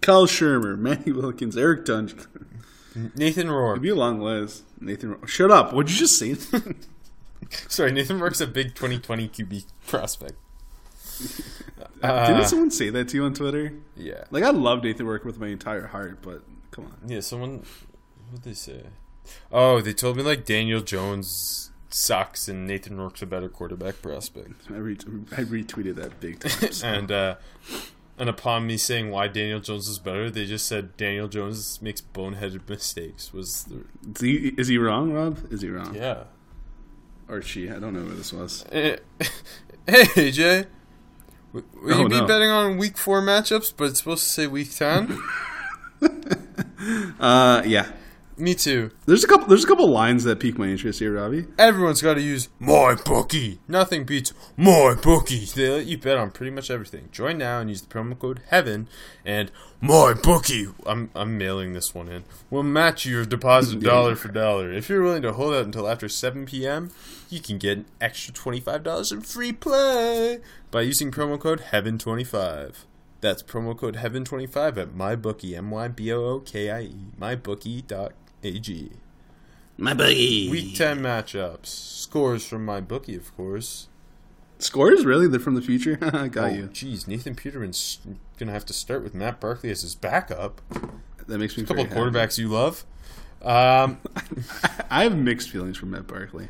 [0.00, 2.26] Kyle Shurmur, Manny Wilkins, Eric Dungey.
[3.16, 3.76] Nathan Rourke.
[3.76, 4.64] It'd be a long list.
[4.80, 5.72] Nathan, Shut up!
[5.72, 6.34] What'd you just say?
[7.68, 10.34] Sorry, Nathan Rourke's a big 2020 QB prospect.
[11.20, 13.72] Didn't Uh, someone say that to you on Twitter?
[13.96, 14.24] yeah.
[14.30, 16.96] Like I love Nathan Rourke with my entire heart, but come on.
[17.08, 17.64] Yeah, someone.
[18.30, 18.84] What did they say?
[19.52, 24.62] Oh, they told me like Daniel Jones sucks and Nathan Rourke's a better quarterback prospect.
[24.70, 24.96] I, re-
[25.32, 26.72] I retweeted that big time.
[26.72, 26.86] so.
[26.88, 27.34] And uh,
[28.18, 32.00] and upon me saying why Daniel Jones is better, they just said Daniel Jones makes
[32.00, 33.32] boneheaded mistakes.
[33.32, 33.84] Was the
[34.14, 35.38] Is he, is he wrong, Rob?
[35.52, 35.94] Is he wrong?
[35.94, 36.24] yeah.
[37.32, 37.70] Or she?
[37.70, 38.64] I don't know who this was.
[38.72, 40.66] Hey AJ,
[41.52, 42.26] will will Oh, you be no.
[42.26, 45.18] betting on week four matchups, but it's supposed to say week ten?
[47.20, 47.90] Uh, yeah.
[48.42, 48.90] Me too.
[49.06, 49.46] There's a couple.
[49.46, 51.46] There's a couple lines that pique my interest here, Robbie.
[51.58, 53.60] Everyone's got to use my bookie.
[53.68, 55.44] Nothing beats my bookie.
[55.44, 57.08] They let you bet on pretty much everything.
[57.12, 58.88] Join now and use the promo code Heaven
[59.24, 60.66] and my bookie.
[60.84, 62.24] I'm I'm mailing this one in.
[62.50, 64.72] We'll match your deposit dollar for dollar.
[64.72, 66.90] If you're willing to hold out until after 7 p.m.,
[67.30, 70.40] you can get an extra twenty-five dollars in free play
[70.70, 72.86] by using promo code Heaven twenty-five.
[73.20, 76.80] That's promo code Heaven twenty five at mybookie m y b o o k i
[76.80, 77.06] e
[78.42, 78.90] mybookie.ag.
[79.78, 80.50] My buddy.
[80.50, 81.66] Week 10 matchups.
[81.66, 83.88] Scores from my bookie, of course.
[84.58, 85.26] Scores really?
[85.26, 85.98] They're from the future.
[86.12, 86.62] I got oh, you.
[86.68, 87.08] jeez.
[87.08, 87.98] Nathan Peterman's
[88.38, 90.60] going to have to start with Matt Barkley as his backup.
[91.26, 92.00] That makes me A couple very happy.
[92.10, 92.84] quarterbacks you love.
[93.40, 93.98] Um,
[94.90, 96.48] I have mixed feelings for Matt Barkley.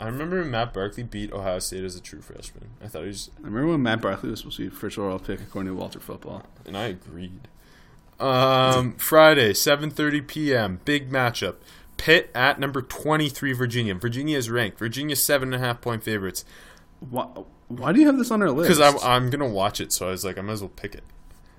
[0.00, 2.70] I remember when Matt Barkley beat Ohio State as a true freshman.
[2.82, 5.18] I thought he was, I remember when Matt Barkley was supposed to be first overall
[5.18, 6.44] pick according to Walter Football.
[6.66, 7.48] and I agreed.
[8.20, 10.80] Um, Friday, 7:30 p.m.
[10.84, 11.56] Big matchup.
[11.96, 13.94] Pitt at number 23, Virginia.
[13.94, 14.78] Virginia is ranked.
[14.78, 16.44] Virginia seven and a half point favorites.
[17.00, 17.24] Why,
[17.68, 18.68] why do you have this on our list?
[18.68, 20.94] Because I'm, I'm gonna watch it, so I was like, I might as well pick
[20.94, 21.04] it.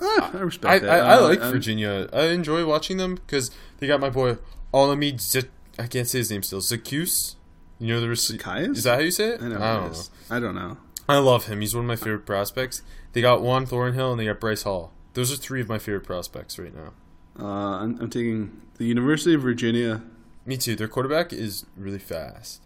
[0.02, 1.06] Ah, I I, respect I, that.
[1.06, 2.08] I Uh, like I'm- Virginia.
[2.14, 4.38] I enjoy watching them because they got my boy
[4.74, 5.20] Olamide.
[5.22, 6.60] Z- I can't say his name still.
[6.62, 7.36] Zaccheaus.
[7.80, 8.58] You know the receiver.
[8.72, 9.42] Is that how you say it?
[9.42, 9.56] I know.
[9.62, 10.00] I don't know.
[10.30, 10.78] I don't know.
[11.08, 11.62] I love him.
[11.62, 12.82] He's one of my favorite prospects.
[13.14, 14.92] They got Juan Thornhill and they got Bryce Hall.
[15.14, 16.94] Those are three of my favorite prospects right now.
[17.40, 20.02] Uh, I'm, I'm taking the University of Virginia.
[20.46, 20.76] Me too.
[20.76, 22.62] Their quarterback is really fast.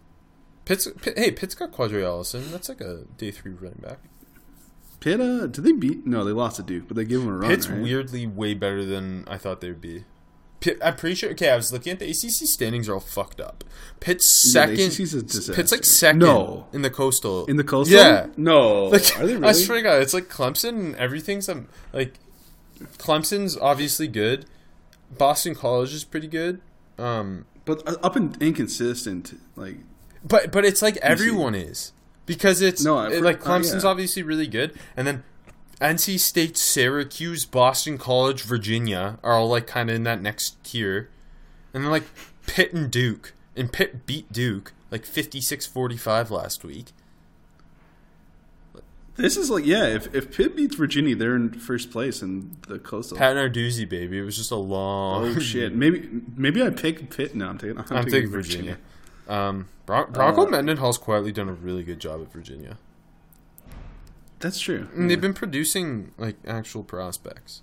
[0.64, 2.50] Pitt's, Pitt, hey, Pitt's got Qadree Ollison.
[2.50, 3.98] That's like a day three running back.
[5.00, 6.06] Pitt, uh, did they beat?
[6.06, 7.50] No, they lost to Duke, but they gave them a run.
[7.50, 7.82] Pitt's right?
[7.82, 10.04] weirdly way better than I thought they would be.
[10.60, 11.30] Pitt, I'm pretty sure.
[11.32, 13.64] Okay, I was looking at the ACC standings are all fucked up.
[14.00, 14.96] Pitt's Yeah, second.
[14.96, 15.52] Disaster.
[15.52, 16.20] Pitt's like second.
[16.20, 16.68] No.
[16.72, 17.44] in the coastal.
[17.46, 17.98] in the coastal.
[17.98, 18.28] Yeah.
[18.38, 22.14] no, Like, are they I swear to God, it's like Clemson and everything's um, like
[22.98, 24.46] Clemson's obviously good.
[25.16, 26.60] Boston College is pretty good.
[26.98, 29.38] Um, but uh, up and inconsistent.
[29.56, 29.76] Like
[30.24, 31.92] but but it's like everyone is
[32.26, 33.90] because it's No, it- like uh, Clemson's yeah.
[33.90, 35.24] obviously really good, and then
[35.80, 41.10] NC State, Syracuse, Boston College, Virginia are all like kind of in that next tier,
[41.72, 42.04] and then like
[42.46, 46.86] Pitt and Duke, and Pitt beat Duke like 56-45 last week.
[49.16, 49.86] This is like yeah.
[49.86, 53.16] If if Pitt beats Virginia, they're in first place in the coastal.
[53.16, 55.24] Pat Narduzzi, baby, it was just a long.
[55.24, 55.74] oh shit!
[55.76, 57.34] Maybe maybe I pick Pitt.
[57.34, 57.78] No, I'm taking.
[57.78, 58.78] I'm, I'm taking Virginia.
[59.28, 62.78] Um, Bron- Bronco Uh, Mendenhall's quietly done a really good job at Virginia.
[64.40, 64.88] That's true.
[64.94, 67.62] And they've been producing like actual prospects.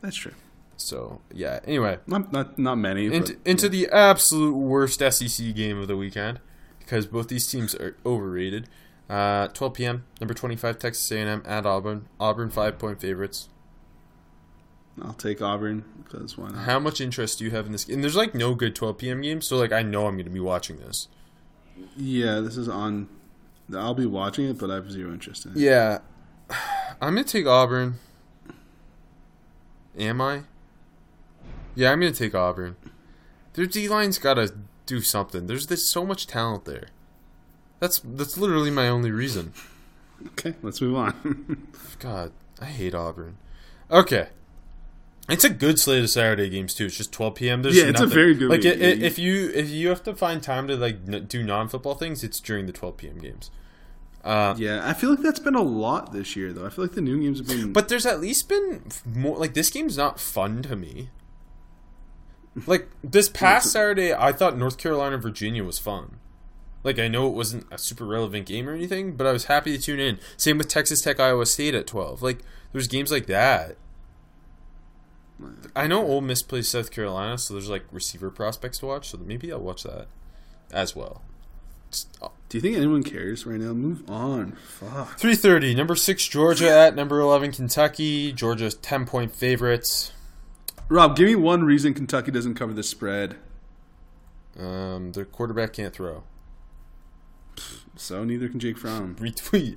[0.00, 0.32] That's true.
[0.76, 1.60] So yeah.
[1.64, 3.06] Anyway, Not not not many.
[3.06, 6.40] into, but, into the absolute worst SEC game of the weekend
[6.80, 8.68] because both these teams are overrated.
[9.08, 10.04] Uh, 12 p.m.
[10.20, 12.08] Number 25 Texas A&M at Auburn.
[12.18, 13.48] Auburn five point favorites.
[15.00, 16.64] I'll take Auburn because why not?
[16.64, 17.88] How much interest do you have in this?
[17.88, 19.20] And there's like no good 12 p.m.
[19.20, 21.08] games, so like I know I'm going to be watching this.
[21.96, 23.08] Yeah, this is on.
[23.74, 25.58] I'll be watching it, but I have zero interest in it.
[25.58, 25.98] Yeah,
[27.00, 27.96] I'm going to take Auburn.
[29.98, 30.42] Am I?
[31.74, 32.76] Yeah, I'm going to take Auburn.
[33.52, 34.54] Their D line's got to
[34.86, 35.46] do something.
[35.46, 36.88] There's this so much talent there.
[37.80, 39.52] That's that's literally my only reason.
[40.28, 41.66] Okay, let's move on.
[41.98, 43.36] God, I hate Auburn.
[43.90, 44.28] Okay.
[45.28, 46.86] It's a good slate of Saturday games too.
[46.86, 47.62] It's just 12 p.m.
[47.62, 48.74] There's Yeah, it's a very good Like week.
[48.74, 51.68] i- i- if you if you have to find time to like n- do non
[51.68, 53.18] football things, it's during the 12 p.m.
[53.18, 53.50] games.
[54.24, 56.66] Uh, yeah, I feel like that's been a lot this year, though.
[56.66, 57.72] I feel like the noon games have been.
[57.72, 59.36] But there's at least been more.
[59.36, 61.10] Like this game's not fun to me.
[62.66, 66.16] Like this past Saturday, I thought North Carolina Virginia was fun.
[66.86, 69.76] Like I know it wasn't a super relevant game or anything, but I was happy
[69.76, 70.20] to tune in.
[70.36, 72.22] Same with Texas Tech Iowa State at twelve.
[72.22, 72.38] Like
[72.70, 73.76] there's games like that.
[75.74, 79.10] I know Ole Miss plays South Carolina, so there's like receiver prospects to watch.
[79.10, 80.06] So maybe I'll watch that
[80.72, 81.22] as well.
[82.48, 83.72] do you think anyone cares right now?
[83.72, 84.52] Move on.
[84.52, 85.18] Fuck.
[85.18, 85.74] Three thirty.
[85.74, 88.32] Number six Georgia at number eleven Kentucky.
[88.32, 90.12] Georgia's ten point favorites.
[90.88, 93.34] Rob, give me one reason Kentucky doesn't cover the spread.
[94.56, 96.22] Um, their quarterback can't throw.
[97.96, 99.16] So neither can Jake Fromm.
[99.20, 99.76] Retweet.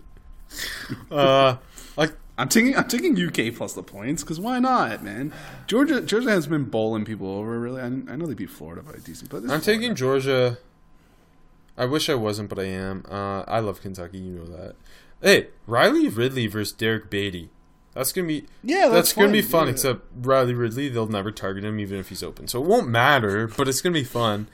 [1.11, 1.57] uh,
[1.95, 5.33] like I'm taking I'm taking UK plus the points because why not, man?
[5.67, 7.59] Georgia Georgia has been bowling people over.
[7.59, 10.57] Really, I, I know they beat Florida by a decent, but I'm is taking Georgia.
[11.77, 13.05] I wish I wasn't, but I am.
[13.09, 14.17] Uh, I love Kentucky.
[14.17, 14.75] You know that.
[15.21, 17.49] Hey, Riley Ridley versus Derrick Baity.
[17.93, 19.51] That's gonna be Yeah, that's, that's gonna be fun.
[19.51, 19.65] fun.
[19.67, 19.71] Yeah.
[19.73, 23.47] Except Riley Ridley, they'll never target him even if he's open, so it won't matter.
[23.47, 24.47] But it's gonna be fun.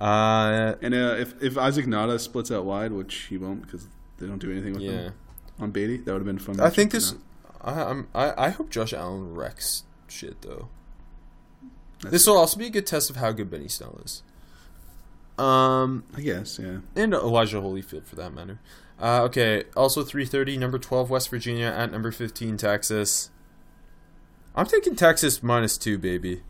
[0.00, 3.86] Uh, And uh, if if Isaac Nauta splits out wide, which he won't because
[4.18, 4.90] they don't do anything with yeah.
[4.90, 5.12] him
[5.58, 6.58] on Baity, that would have been fun.
[6.60, 7.14] I think this.
[7.60, 8.08] I, I'm.
[8.14, 10.68] I, I hope Josh Allen wrecks shit though.
[11.98, 14.22] That's- This will also be a good test of how good Benny Snell is.
[15.38, 16.78] Um, I guess, yeah.
[16.94, 18.58] and Elijah Holyfield for that matter.
[19.00, 23.30] Uh, okay, also 3:30, number 12 West Virginia at number 15 Texas.
[24.54, 26.42] I'm taking Texas minus 2, baby.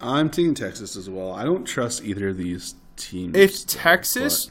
[0.00, 1.30] I'm taking Texas as well.
[1.32, 3.36] I don't trust either of these teams.
[3.36, 4.50] If Texas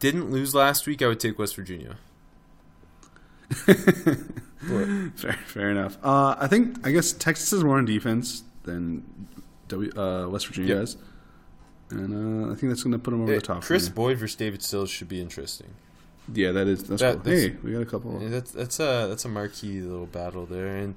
[0.00, 1.96] didn't lose last week, I would take West Virginia.
[5.16, 5.98] fair, fair enough.
[6.02, 9.04] Uh, I think I guess Texas is more on defense than
[9.68, 10.80] w, uh, West Virginia Yep.
[10.80, 10.96] does,
[11.90, 13.62] and uh, I think that's going to put them over Hey, the top.
[13.62, 13.88] Kris.
[13.88, 15.68] Boyd versus David Sills should be interesting.
[16.32, 17.22] yeah, that is that's that- cool.
[17.24, 18.18] that's- Hey, we got a couple.
[18.22, 20.94] Yeah, that's that's a that's a marquee little battle there, and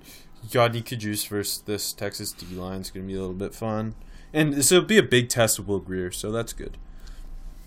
[0.50, 3.96] Yodny Cajuste versus this Texas D line is going to be a little bit fun,
[4.34, 6.78] and so it'll be a big test of Will Grier, so that's good.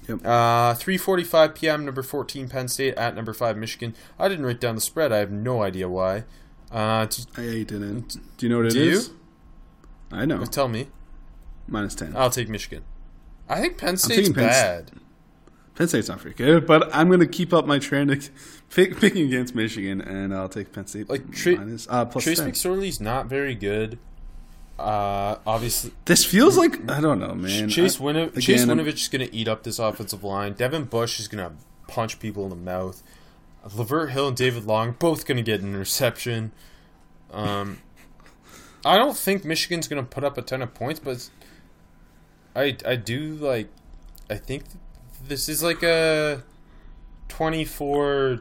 [0.08, 0.24] Yep.
[0.24, 1.84] Uh, 3:45 p.m.
[1.84, 3.94] Number 14 Penn State at number five Michigan.
[4.18, 5.12] I didn't write down the spread.
[5.12, 6.24] I have no idea why.
[6.70, 8.16] Uh, t- I didn't.
[8.36, 9.08] Do you know what it Do is?
[9.08, 9.16] you?
[10.12, 10.44] I know.
[10.46, 10.88] tell me.
[11.68, 12.16] Minus ten.
[12.16, 12.82] I'll take Michigan.
[13.48, 14.90] I think Penn State's Penn bad.
[15.74, 18.28] Penn State's not very good, but I'm going to keep up my trend of
[18.70, 22.38] pick, picking against Michigan, and I'll take Penn State Like, Tra- minus uh, plus Trace
[22.38, 22.50] 10.
[22.50, 23.98] McSorley's not very good.
[24.80, 27.68] Uh, obviously, This feels like I don't know, man.
[27.68, 30.54] Chase I- Chase Winovich is going to eat up this offensive line.
[30.54, 31.54] Devin Bush is going to
[31.86, 33.02] punch people in the mouth.
[33.66, 36.52] Lavert Hill and David Long both going to get an interception.
[37.30, 37.78] Um,
[38.84, 41.28] I don't think Michigan's going to put up a ton of points, but
[42.56, 43.68] I I do like.
[44.30, 44.64] I think
[45.28, 46.42] this is like a
[47.28, 48.40] 24-10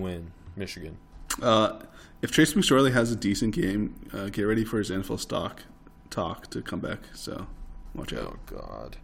[0.00, 0.96] win, Michigan.
[1.40, 1.78] Uh,
[2.22, 5.62] if Trace McSorley has a decent game, uh, get ready for his NFL stock
[6.10, 7.00] talk to come back.
[7.14, 7.46] So
[7.94, 8.38] watch out.
[8.52, 8.96] Oh God.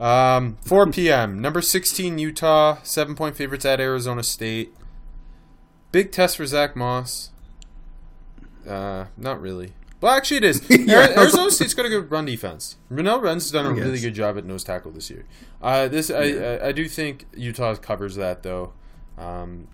[0.00, 1.40] Um, 4 p.m.
[1.40, 4.74] Number 16 Utah, seven point favorites at Arizona State.
[5.92, 7.30] Big test for Zach Moss.
[8.66, 9.72] Uh, not really.
[10.00, 10.62] Well, actually, it is.
[10.70, 11.12] Yeah.
[11.16, 12.76] Arizona State's got a good run defense.
[12.90, 15.26] Renell Wren's done a really good job at nose tackle this year.
[15.60, 18.72] Uh, this I, I I do think Utah covers that though.
[19.18, 19.68] Um,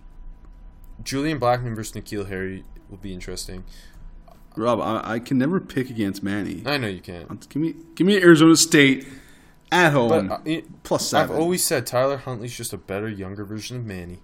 [1.03, 3.63] Julian Blackmon versus N'Keal Harry will be interesting.
[4.55, 6.63] Rob, I, I can never pick against Manny.
[6.65, 9.07] I know you can't, Give me, give me Arizona State
[9.71, 13.77] at home but uh, plus I've always said Tyler Huntley's just a better, younger version
[13.77, 14.19] of Manny.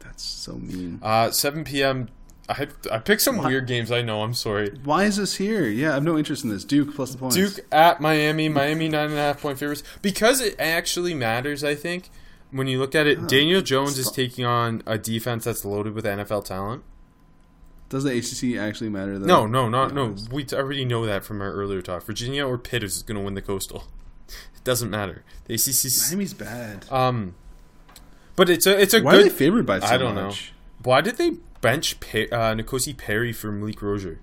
[0.00, 1.00] That's so mean.
[1.02, 2.08] Uh, 7 p.m.
[2.48, 3.90] I I picked some weird games.
[3.90, 4.22] I know.
[4.22, 4.70] I'm sorry.
[4.84, 5.66] Why is this here?
[5.66, 6.62] Yeah, I have no interest in this.
[6.62, 7.36] Duke plus the points.
[7.36, 8.50] Duke at Miami.
[8.50, 11.64] Miami nine and a half point favorites because it actually matters.
[11.64, 12.10] I think
[12.54, 16.04] when you look at it, Daniel Jones is taking on a defense that's loaded with
[16.04, 16.82] NFL talent.
[17.88, 19.18] Does the ACC actually matter?
[19.18, 19.26] Though?
[19.26, 20.14] No, no, not no.
[20.30, 22.02] We already know that from our earlier talk.
[22.04, 23.84] Virginia or Pitt is going to win the Coastal.
[24.56, 25.22] It doesn't matter.
[25.44, 26.08] The ACC.
[26.08, 26.86] Miami's bad.
[26.90, 27.34] Um,
[28.34, 29.20] but it's a it's a Why good.
[29.20, 30.52] are they favored by so I don't much?
[30.54, 30.90] know.
[30.90, 34.20] Why did they bench Pe- uh, Nkosi Perry for Malik Rosier?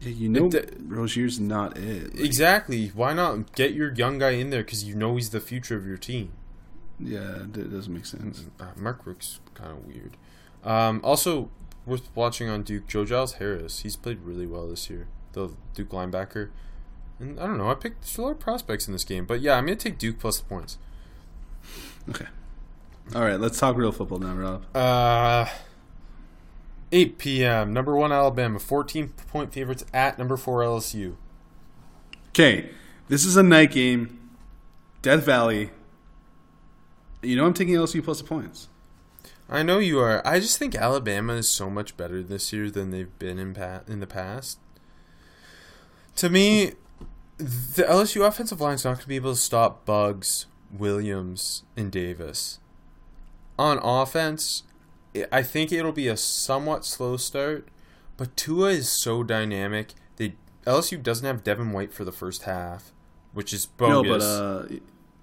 [0.00, 2.14] Yeah, you know, It- Rosier's not it.
[2.14, 2.88] Like, Exactly.
[2.94, 5.84] Why not get your young guy in there because you know he's the future of
[5.84, 6.30] your team?
[7.02, 8.46] Yeah, it doesn't make sense.
[8.58, 10.16] Uh, Mark Rook's kind of weird.
[10.64, 11.50] Um, also
[11.86, 12.86] worth watching on Duke.
[12.86, 13.80] Joe Giles Harris.
[13.80, 15.08] He's played really well this year.
[15.32, 16.50] The Duke linebacker.
[17.18, 17.70] And I don't know.
[17.70, 19.98] I picked there's a lot of prospects in this game, but yeah, I'm gonna take
[19.98, 20.78] Duke plus the points.
[22.08, 22.26] Okay.
[23.14, 24.64] All right, let's talk real football now, Rob.
[24.74, 25.46] Uh,
[26.92, 27.72] 8 p.m.
[27.72, 31.16] Number one Alabama, 14 point favorites at number four LSU.
[32.28, 32.70] Okay,
[33.08, 34.30] this is a night game.
[35.02, 35.70] Death Valley.
[37.22, 38.68] You know I'm taking LSU plus the points.
[39.48, 40.26] I know you are.
[40.26, 43.80] I just think Alabama is so much better this year than they've been in pa-
[43.88, 44.58] in the past.
[46.16, 46.72] To me,
[47.36, 51.90] the LSU offensive line is not going to be able to stop Buggs, Williams, and
[51.90, 52.58] Davis.
[53.58, 54.62] On offense,
[55.14, 57.66] I- I think it'll be a somewhat slow start,
[58.16, 59.94] but Tua is so dynamic.
[60.16, 60.34] They
[60.66, 62.92] LSU doesn't have Devin White for the first half,
[63.32, 64.04] which is bogus.
[64.04, 64.78] No, but uh,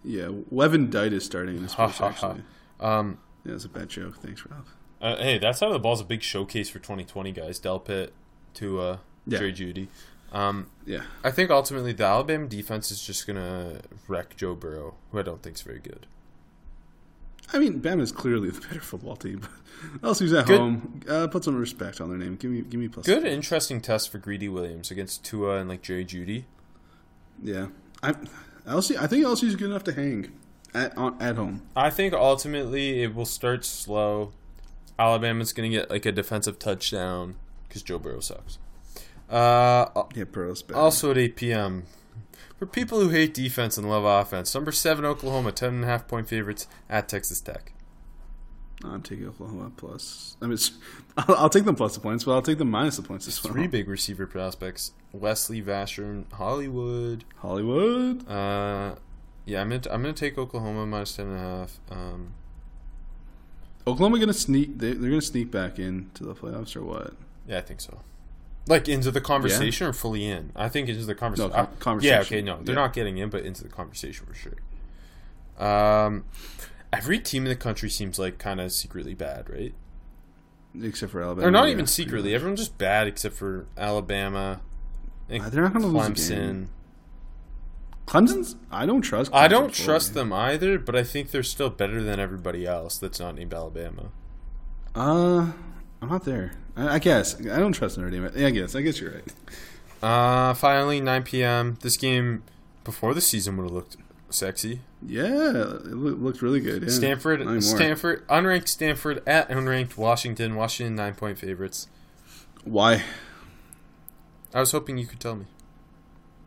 [0.07, 1.97] yeah, Levin Dyke is starting in this Ha, place.
[1.97, 2.27] ha, ha.
[2.29, 2.43] Actually,
[2.79, 4.17] um, yeah, that's a bad joke.
[4.21, 4.65] Thanks, Rob.
[5.01, 7.59] Uh, hey, that side of the ball's a big showcase for 2020 guys.
[7.59, 8.09] Delpit
[8.55, 8.97] to uh,
[9.27, 9.39] Yeah.
[9.39, 9.87] Jerry Jeudy.
[10.31, 15.19] Um, Yeah, I think ultimately the Alabama defense is just gonna wreck Joe Burrow, who
[15.19, 16.07] I don't think is very good.
[17.53, 19.39] I mean, Bama is clearly the better football team.
[20.01, 20.59] But LSU's at Good.
[20.59, 21.01] home.
[21.07, 22.35] Uh, put some respect on their name.
[22.35, 23.05] Give me, give me plus.
[23.05, 26.43] Good, interesting test for Greedy Williams against Tua and like Jerry Jeudy.
[27.41, 27.67] Yeah,
[28.03, 28.15] I
[28.67, 28.97] LSU.
[28.97, 30.31] I think LSU's good enough to hang
[30.73, 31.61] at on, at home.
[31.75, 34.33] I think ultimately it will start slow.
[34.99, 37.35] Alabama's gonna get like a defensive touchdown
[37.67, 38.57] because Joe Burrow sucks.
[39.29, 40.75] Uh, Yeah, Burrow's bad.
[40.77, 41.83] Also at 8 p.m.
[42.57, 46.07] For people who hate defense and love offense, number seven Oklahoma, ten and a half
[46.07, 47.71] point favorites at Texas Tech.
[48.83, 50.37] I'm taking Oklahoma plus.
[50.41, 50.57] I mean,
[51.17, 53.43] I'll, I'll take them plus the points, but I'll take them minus the points as
[53.43, 53.53] well.
[53.53, 57.23] Three big receiver prospects: Wesley Vasher, Hollywood.
[57.37, 58.27] Hollywood.
[58.29, 58.95] Uh,
[59.45, 61.79] yeah, I'm gonna I'm gonna take Oklahoma minus ten and a half.
[61.89, 62.33] Um,
[63.87, 64.77] Oklahoma gonna sneak.
[64.77, 67.13] They, they're gonna sneak back into the playoffs or what?
[67.47, 68.01] yeah, I think so.
[68.67, 70.51] Like into the conversation or fully in?
[70.53, 71.49] I think into the conversation.
[71.51, 72.13] No, con- conversation.
[72.13, 72.81] Yeah, okay, no, they're Yeah.
[72.81, 74.57] not getting in, but into the conversation for sure.
[75.65, 76.25] Um,
[76.97, 79.73] every team in the country seems like kind of secretly bad, right?
[80.81, 81.47] Except for Alabama.
[81.47, 82.35] Or not yeah, even secretly.
[82.35, 84.61] Everyone's just bad except for Alabama.
[85.29, 86.67] Uh, they're not gonna lose a Clemson.
[88.05, 88.55] Clemson's.
[88.71, 89.33] I don't trust.
[89.33, 92.97] I don't Clemson trust them either, but I think they're still better than everybody else
[92.97, 94.11] that's not named Alabama.
[94.95, 95.51] Uh,
[96.01, 96.53] I'm not there.
[96.75, 98.45] I, I guess I don't trust Notre Dame.
[98.45, 98.75] I guess.
[98.75, 99.33] I guess you're right.
[100.01, 101.77] Uh, finally, 9 p.m.
[101.81, 102.43] This game
[102.83, 103.97] before the season would have looked
[104.29, 104.81] sexy.
[105.09, 106.83] Yeah, it loo- looked really good.
[106.83, 106.89] Yeah.
[106.89, 110.55] Stanford, Stanford, unranked Stanford at unranked Washington.
[110.55, 111.87] Washington nine point favorites.
[112.65, 113.03] Why?
[114.53, 115.45] I was hoping you could tell me.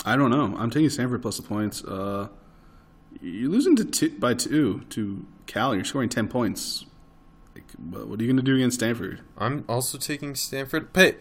[0.04, 0.54] I don't know.
[0.58, 1.82] I'm taking Stanford plus the points.
[1.84, 2.28] Uh,
[3.20, 5.74] you're losing to two, by two to Cal.
[5.74, 6.84] You're scoring ten points.
[7.54, 9.20] Like, what are you going to do against Stanford?
[9.38, 10.88] I'm also taking Stanford.
[10.94, 11.16] Hey,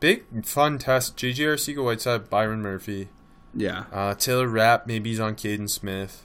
[0.00, 1.16] big fun test.
[1.16, 3.08] JJ Arcega Whiteside, Byron Murphy,
[3.52, 4.86] Yeah, uh, Taylor Rapp.
[4.86, 6.24] Maybe he's on Kaden Smith.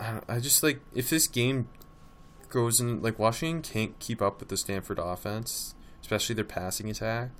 [0.00, 1.68] I, I just like if this game
[2.48, 7.30] goes in like Washington can't keep up with the Stanford offense, especially their passing attack.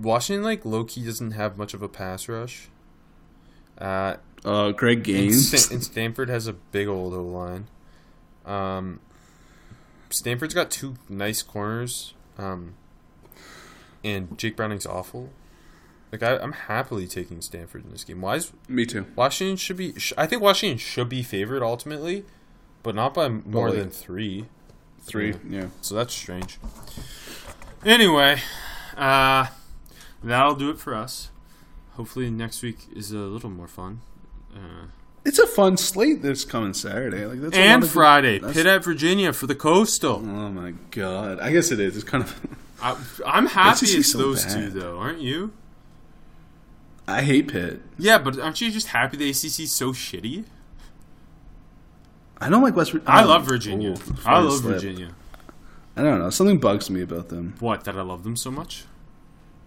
[0.00, 2.68] Washington like low key doesn't have much of a pass rush.
[3.76, 5.70] Uh, uh, Greg and, Gaines.
[5.70, 7.68] And Stanford has a big old O line.
[8.44, 9.00] Um,
[10.10, 12.14] Stanford's got two nice corners.
[12.38, 12.74] Um,
[14.04, 15.30] and Jake Browning's awful.
[16.12, 18.20] Like I, I'm happily taking Stanford in this game.
[18.20, 19.06] Why is Me too.
[19.14, 19.98] Washington should be?
[19.98, 22.24] Sh- I think Washington should be favored ultimately,
[22.82, 24.46] but not by more than three.
[25.02, 25.34] Three.
[25.48, 25.66] Yeah.
[25.80, 26.58] So that's strange.
[27.84, 28.40] Anyway,
[28.96, 29.46] uh,
[30.22, 31.30] that'll do it for us.
[31.92, 34.00] Hopefully next week is a little more fun.
[34.54, 34.86] Uh,
[35.24, 37.26] It's a fun slate that's coming Saturday.
[37.26, 40.16] Like that's and good- Friday, that's- Pitt at Virginia for the Coastal.
[40.16, 41.38] Oh my god!
[41.40, 41.96] I guess it is.
[41.96, 42.40] It's kind of.
[42.82, 42.96] I,
[43.26, 44.54] I'm happy it's so those bad.
[44.54, 45.52] two, though, aren't you?
[47.08, 47.80] I hate Pitt.
[47.96, 50.44] Yeah, but aren't you just happy the ACC is so shitty?
[52.38, 53.10] I don't like West Virginia.
[53.10, 53.96] I love Virginia.
[54.26, 54.74] I love slip.
[54.74, 55.14] Virginia.
[55.96, 56.28] I don't know.
[56.28, 57.54] Something bugs me about them.
[57.60, 57.84] What?
[57.84, 58.84] That I love them so much?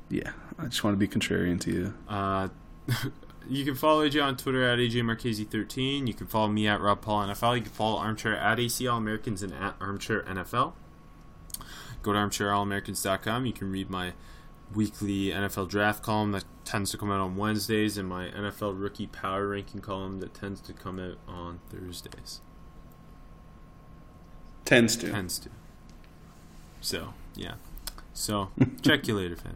[0.07, 1.93] Yeah, I just want to be contrarian to you.
[2.07, 2.49] Uh,
[3.49, 6.07] you can follow AJ on Twitter at AJ Marchese13.
[6.07, 7.55] You can follow me at Rob Paul NFL.
[7.55, 10.73] You can follow Armchair at ACL Americans and at Armchair NFL.
[12.03, 13.47] go to armchairallamericans.com.
[13.47, 14.13] You can read my
[14.75, 19.07] weekly NFL draft column that tends to come out on Wednesdays and my NFL rookie
[19.07, 22.41] power ranking column that tends to come out on Thursdays.
[24.65, 25.11] Tends to.
[25.11, 25.49] Tends to.
[26.79, 27.55] So, yeah.
[28.13, 28.51] So,
[28.81, 29.55] check you later, fan.